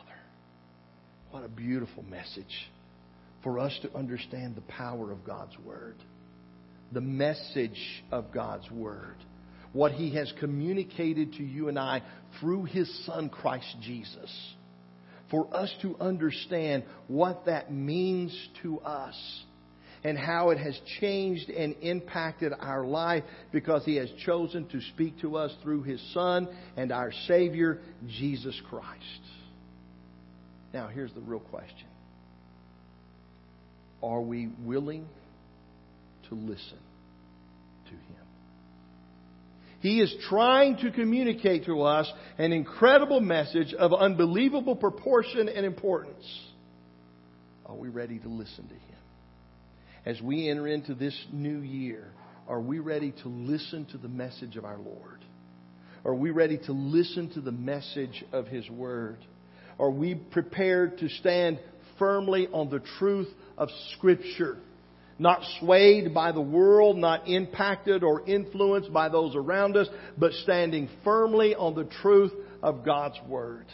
What 1.31 1.43
a 1.43 1.49
beautiful 1.49 2.03
message 2.03 2.69
for 3.43 3.59
us 3.59 3.77
to 3.83 3.95
understand 3.95 4.55
the 4.55 4.61
power 4.61 5.11
of 5.11 5.23
God's 5.25 5.57
Word, 5.59 5.95
the 6.91 7.01
message 7.01 8.03
of 8.11 8.33
God's 8.33 8.69
Word, 8.71 9.15
what 9.73 9.91
He 9.91 10.15
has 10.15 10.31
communicated 10.39 11.33
to 11.33 11.43
you 11.43 11.69
and 11.69 11.77
I 11.77 12.01
through 12.39 12.63
His 12.63 13.05
Son, 13.05 13.29
Christ 13.29 13.75
Jesus. 13.81 14.53
For 15.29 15.47
us 15.55 15.71
to 15.83 15.95
understand 15.99 16.83
what 17.07 17.45
that 17.45 17.71
means 17.71 18.35
to 18.63 18.79
us 18.79 19.15
and 20.03 20.17
how 20.17 20.51
it 20.51 20.57
has 20.57 20.79
changed 20.99 21.49
and 21.49 21.75
impacted 21.81 22.53
our 22.59 22.85
life 22.85 23.23
because 23.51 23.83
He 23.85 23.95
has 23.97 24.09
chosen 24.25 24.67
to 24.69 24.81
speak 24.93 25.19
to 25.21 25.37
us 25.37 25.53
through 25.63 25.83
His 25.83 26.01
Son 26.13 26.47
and 26.77 26.91
our 26.91 27.11
Savior, 27.27 27.79
Jesus 28.07 28.59
Christ. 28.69 29.21
Now, 30.73 30.87
here's 30.87 31.13
the 31.13 31.21
real 31.21 31.39
question 31.39 31.87
Are 34.01 34.21
we 34.21 34.49
willing 34.63 35.07
to 36.29 36.35
listen 36.35 36.79
to 37.85 37.91
Him? 37.91 38.25
He 39.81 40.01
is 40.01 40.13
trying 40.29 40.77
to 40.77 40.91
communicate 40.91 41.65
to 41.65 41.81
us 41.83 42.11
an 42.37 42.51
incredible 42.51 43.21
message 43.21 43.73
of 43.73 43.93
unbelievable 43.93 44.75
proportion 44.75 45.49
and 45.49 45.65
importance. 45.65 46.25
Are 47.65 47.75
we 47.75 47.89
ready 47.89 48.19
to 48.19 48.27
listen 48.29 48.67
to 48.67 48.73
Him? 48.73 48.98
As 50.05 50.21
we 50.21 50.49
enter 50.49 50.67
into 50.67 50.93
this 50.95 51.15
new 51.31 51.59
year, 51.59 52.07
are 52.47 52.61
we 52.61 52.79
ready 52.79 53.11
to 53.23 53.29
listen 53.29 53.85
to 53.91 53.97
the 53.97 54.07
message 54.07 54.55
of 54.55 54.65
our 54.65 54.77
Lord? 54.77 55.23
Are 56.05 56.15
we 56.15 56.31
ready 56.31 56.57
to 56.65 56.71
listen 56.71 57.29
to 57.33 57.41
the 57.41 57.51
message 57.51 58.23
of 58.31 58.47
His 58.47 58.69
Word? 58.69 59.17
Are 59.77 59.91
we 59.91 60.15
prepared 60.15 60.97
to 60.99 61.09
stand 61.09 61.59
firmly 61.97 62.47
on 62.51 62.69
the 62.69 62.81
truth 62.97 63.27
of 63.57 63.69
Scripture? 63.93 64.57
Not 65.19 65.41
swayed 65.59 66.13
by 66.13 66.31
the 66.31 66.41
world, 66.41 66.97
not 66.97 67.27
impacted 67.27 68.03
or 68.03 68.27
influenced 68.27 68.93
by 68.93 69.09
those 69.09 69.35
around 69.35 69.75
us, 69.75 69.87
but 70.17 70.31
standing 70.31 70.87
firmly 71.03 71.55
on 71.55 71.75
the 71.75 71.89
truth 72.01 72.31
of 72.63 72.85
God's 72.85 73.19
Word. 73.27 73.65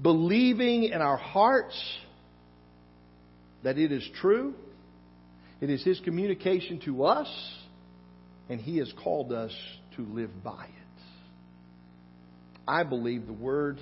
Believing 0.00 0.84
in 0.84 1.00
our 1.00 1.16
hearts 1.16 1.80
that 3.62 3.78
it 3.78 3.92
is 3.92 4.06
true, 4.20 4.54
it 5.62 5.70
is 5.70 5.82
His 5.84 6.00
communication 6.00 6.80
to 6.80 7.04
us, 7.04 7.28
and 8.48 8.60
He 8.60 8.78
has 8.78 8.92
called 9.02 9.32
us 9.32 9.52
to 9.96 10.02
live 10.02 10.42
by 10.42 10.64
it. 10.64 11.02
I 12.66 12.82
believe 12.82 13.26
the 13.26 13.32
Word 13.32 13.78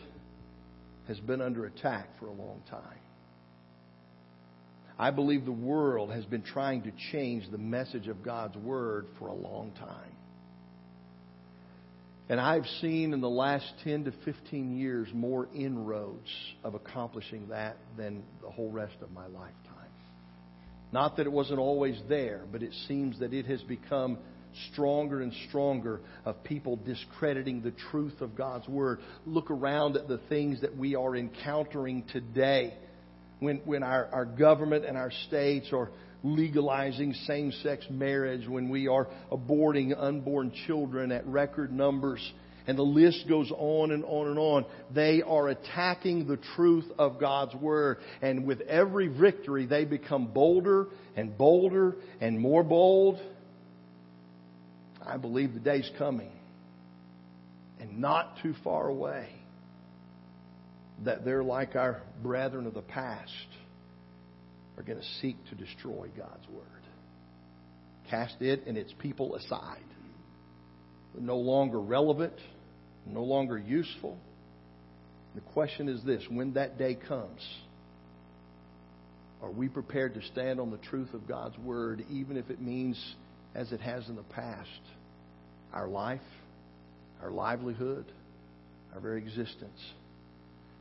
has 1.09 1.19
been 1.19 1.41
under 1.41 1.65
attack 1.65 2.09
for 2.21 2.27
a 2.27 2.33
long 2.33 2.63
time. 2.71 2.99
I 4.99 5.11
believe 5.11 5.47
the 5.47 5.53
world 5.53 6.11
has 6.13 6.27
been 6.27 6.43
trying 6.43 6.83
to 6.83 6.93
change 7.11 7.51
the 7.51 7.57
message 7.57 8.09
of 8.09 8.23
God's 8.23 8.59
Word 8.59 9.07
for 9.19 9.29
a 9.29 9.35
long 9.35 9.73
time. 9.79 10.13
And 12.29 12.39
I've 12.39 12.67
seen 12.83 13.15
in 13.15 13.23
the 13.23 13.31
last 13.31 13.65
10 13.85 14.05
to 14.05 14.13
15 14.27 14.79
years 14.79 15.09
more 15.15 15.49
inroads 15.55 16.31
of 16.63 16.75
accomplishing 16.75 17.49
that 17.49 17.79
than 17.97 18.23
the 18.43 18.51
whole 18.51 18.71
rest 18.71 18.97
of 19.01 19.11
my 19.13 19.27
lifetime. 19.27 19.70
Not 20.93 21.17
that 21.17 21.27
it 21.27 21.33
wasn't 21.33 21.61
always 21.61 22.01
there, 22.09 22.43
but 22.51 22.63
it 22.63 22.73
seems 22.89 23.19
that 23.21 23.33
it 23.33 23.47
has 23.47 23.63
become 23.63 24.19
stronger 24.73 25.23
and 25.23 25.33
stronger 25.49 26.01
of 26.25 26.43
people 26.43 26.77
discrediting 26.77 27.63
the 27.63 27.73
truth 27.91 28.21
of 28.21 28.35
God's 28.35 28.67
Word. 28.69 28.99
Look 29.25 29.51
around 29.51 29.97
at 29.97 30.09
the 30.09 30.19
things 30.29 30.61
that 30.63 30.77
we 30.77 30.97
are 30.97 31.15
encountering 31.15 32.05
today 32.13 32.75
when, 33.39 33.59
when 33.65 33.83
our, 33.83 34.07
our 34.13 34.25
government 34.25 34.85
and 34.85 34.97
our 34.97 35.13
states 35.29 35.69
are 35.73 35.91
legalizing 36.23 37.15
same 37.27 37.53
sex 37.63 37.87
marriage, 37.89 38.47
when 38.47 38.69
we 38.69 38.89
are 38.89 39.09
aborting 39.33 39.95
unborn 39.97 40.53
children 40.67 41.13
at 41.13 41.27
record 41.27 41.73
numbers. 41.73 42.21
And 42.71 42.79
the 42.79 42.83
list 42.83 43.27
goes 43.29 43.51
on 43.51 43.91
and 43.91 44.05
on 44.05 44.29
and 44.29 44.39
on. 44.39 44.65
They 44.95 45.23
are 45.23 45.49
attacking 45.49 46.27
the 46.27 46.39
truth 46.55 46.87
of 46.99 47.19
God's 47.19 47.55
Word. 47.55 47.99
And 48.23 48.47
with 48.47 48.61
every 48.63 49.09
victory, 49.09 49.67
they 49.67 49.85
become 49.85 50.29
bolder 50.29 50.87
and 51.17 51.37
bolder 51.37 51.97
and 52.21 52.39
more 52.39 52.63
bold 52.63 53.19
I 55.11 55.17
believe 55.17 55.55
the 55.55 55.61
day's 55.61 55.91
coming 55.99 56.31
and 57.81 57.99
not 57.99 58.37
too 58.43 58.55
far 58.63 58.89
away 58.89 59.29
that 61.05 61.25
they're 61.25 61.43
like 61.43 61.75
our 61.75 62.03
brethren 62.23 62.67
of 62.67 62.75
the 62.75 62.83
past 62.83 63.33
are 64.77 64.83
going 64.83 64.99
to 64.99 65.07
seek 65.21 65.37
to 65.49 65.55
destroy 65.55 66.09
God's 66.17 66.49
Word. 66.49 66.65
Cast 68.11 68.41
it 68.41 68.67
and 68.67 68.77
its 68.77 68.93
people 68.99 69.35
aside. 69.35 69.79
No 71.19 71.39
longer 71.39 71.81
relevant, 71.81 72.35
no 73.07 73.23
longer 73.23 73.59
useful. 73.59 74.17
The 75.35 75.41
question 75.53 75.89
is 75.89 76.03
this 76.05 76.23
when 76.29 76.55
that 76.55 76.79
day 76.79 76.97
comes, 76.97 77.41
are 79.43 79.51
we 79.51 79.69
prepared 79.69 80.15
to 80.15 80.23
stand 80.33 80.61
on 80.61 80.71
the 80.71 80.79
truth 80.79 81.15
of 81.15 81.27
God's 81.27 81.57
Word, 81.59 82.05
even 82.11 82.37
if 82.37 82.51
it 82.51 82.61
means, 82.61 83.03
as 83.55 83.73
it 83.73 83.81
has 83.81 84.09
in 84.09 84.17
the 84.17 84.23
past, 84.23 84.69
our 85.73 85.89
life, 85.89 86.21
our 87.23 87.31
livelihood, 87.31 88.05
our 88.95 89.01
very 89.01 89.21
existence. 89.21 89.81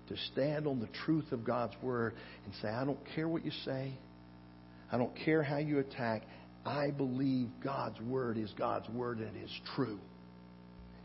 To 0.10 0.18
stand 0.34 0.66
on 0.66 0.80
the 0.80 0.90
truth 1.06 1.32
of 1.32 1.46
God's 1.46 1.76
Word 1.82 2.16
and 2.46 2.54
say, 2.62 2.68
I 2.68 2.84
don't 2.84 3.00
care 3.16 3.28
what 3.28 3.46
you 3.46 3.52
say. 3.64 3.94
I 4.92 4.98
don't 4.98 5.16
care 5.24 5.44
how 5.44 5.58
you 5.58 5.80
attack. 5.80 6.24
I 6.66 6.90
believe 6.90 7.48
God's 7.64 8.00
Word 8.02 8.38
is 8.38 8.52
God's 8.58 8.90
Word 8.90 9.20
and 9.20 9.36
it 9.36 9.44
is 9.44 9.62
true. 9.76 10.00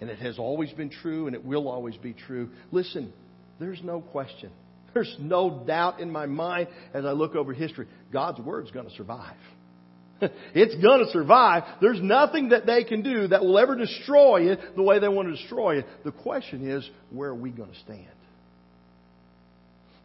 And 0.00 0.10
it 0.10 0.18
has 0.18 0.38
always 0.38 0.70
been 0.72 0.90
true 0.90 1.26
and 1.26 1.34
it 1.34 1.44
will 1.44 1.68
always 1.68 1.96
be 1.96 2.12
true. 2.12 2.50
Listen, 2.72 3.12
there's 3.58 3.82
no 3.82 4.00
question. 4.00 4.50
There's 4.94 5.16
no 5.18 5.64
doubt 5.66 5.98
in 5.98 6.08
my 6.08 6.26
mind 6.26 6.68
as 6.92 7.04
I 7.04 7.10
look 7.10 7.34
over 7.34 7.52
history. 7.52 7.88
God's 8.12 8.38
Word's 8.38 8.70
going 8.70 8.88
to 8.88 8.94
survive. 8.94 9.34
it's 10.54 10.74
going 10.80 11.04
to 11.04 11.10
survive. 11.10 11.64
There's 11.80 12.00
nothing 12.00 12.50
that 12.50 12.64
they 12.64 12.84
can 12.84 13.02
do 13.02 13.26
that 13.28 13.42
will 13.42 13.58
ever 13.58 13.74
destroy 13.74 14.52
it 14.52 14.60
the 14.76 14.82
way 14.82 15.00
they 15.00 15.08
want 15.08 15.28
to 15.28 15.36
destroy 15.36 15.78
it. 15.78 15.86
The 16.04 16.12
question 16.12 16.70
is, 16.70 16.88
where 17.10 17.30
are 17.30 17.34
we 17.34 17.50
going 17.50 17.70
to 17.70 17.78
stand? 17.80 18.06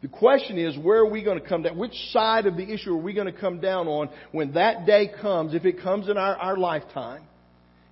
The 0.02 0.08
question 0.08 0.58
is, 0.58 0.78
where 0.78 1.00
are 1.00 1.10
we 1.10 1.22
going 1.22 1.40
to 1.40 1.46
come 1.46 1.62
down? 1.62 1.76
Which 1.76 1.94
side 2.10 2.46
of 2.46 2.56
the 2.56 2.72
issue 2.72 2.92
are 2.92 3.02
we 3.02 3.12
going 3.12 3.32
to 3.32 3.38
come 3.38 3.60
down 3.60 3.86
on 3.86 4.08
when 4.32 4.54
that 4.54 4.86
day 4.86 5.10
comes, 5.20 5.54
if 5.54 5.64
it 5.66 5.82
comes 5.82 6.08
in 6.08 6.16
our, 6.16 6.34
our 6.36 6.56
lifetime? 6.56 7.22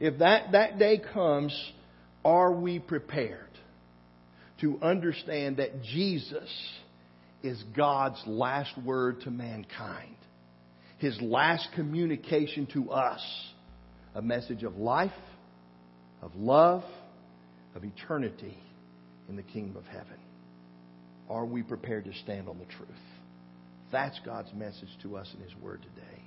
If 0.01 0.19
that, 0.21 0.53
that 0.53 0.79
day 0.79 1.01
comes, 1.13 1.53
are 2.25 2.53
we 2.53 2.79
prepared 2.79 3.47
to 4.61 4.79
understand 4.83 5.59
that 5.59 5.83
Jesus 5.83 6.51
is 7.43 7.63
God's 7.77 8.23
last 8.27 8.77
word 8.85 9.21
to 9.23 9.31
mankind? 9.31 10.17
his 10.99 11.21
last 11.23 11.69
communication 11.75 12.67
to 12.75 12.91
us 12.91 13.23
a 14.15 14.23
message 14.23 14.65
of 14.65 14.77
life, 14.77 15.13
of 16.23 16.35
love, 16.35 16.83
of 17.75 17.85
eternity 17.85 18.59
in 19.29 19.37
the 19.37 19.43
kingdom 19.43 19.77
of 19.77 19.85
heaven. 19.85 20.19
Are 21.31 21.47
we 21.47 21.63
prepared 21.63 22.05
to 22.07 22.13
stand 22.25 22.49
on 22.49 22.59
the 22.59 22.65
truth? 22.65 22.89
That's 23.93 24.19
God's 24.25 24.53
message 24.55 24.89
to 25.03 25.17
us 25.17 25.31
in 25.35 25.43
His 25.43 25.55
Word 25.63 25.83
today. 25.83 26.23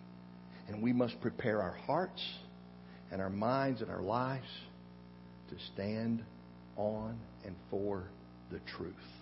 And 0.67 0.81
we 0.81 0.93
must 0.93 1.19
prepare 1.21 1.61
our 1.61 1.75
hearts 1.85 2.23
and 3.11 3.21
our 3.21 3.29
minds 3.29 3.81
and 3.81 3.91
our 3.91 4.01
lives 4.01 4.47
to 5.51 5.65
stand 5.73 6.23
on 6.77 7.15
and 7.45 7.55
for 7.69 8.03
the 8.51 8.59
truth. 8.59 9.20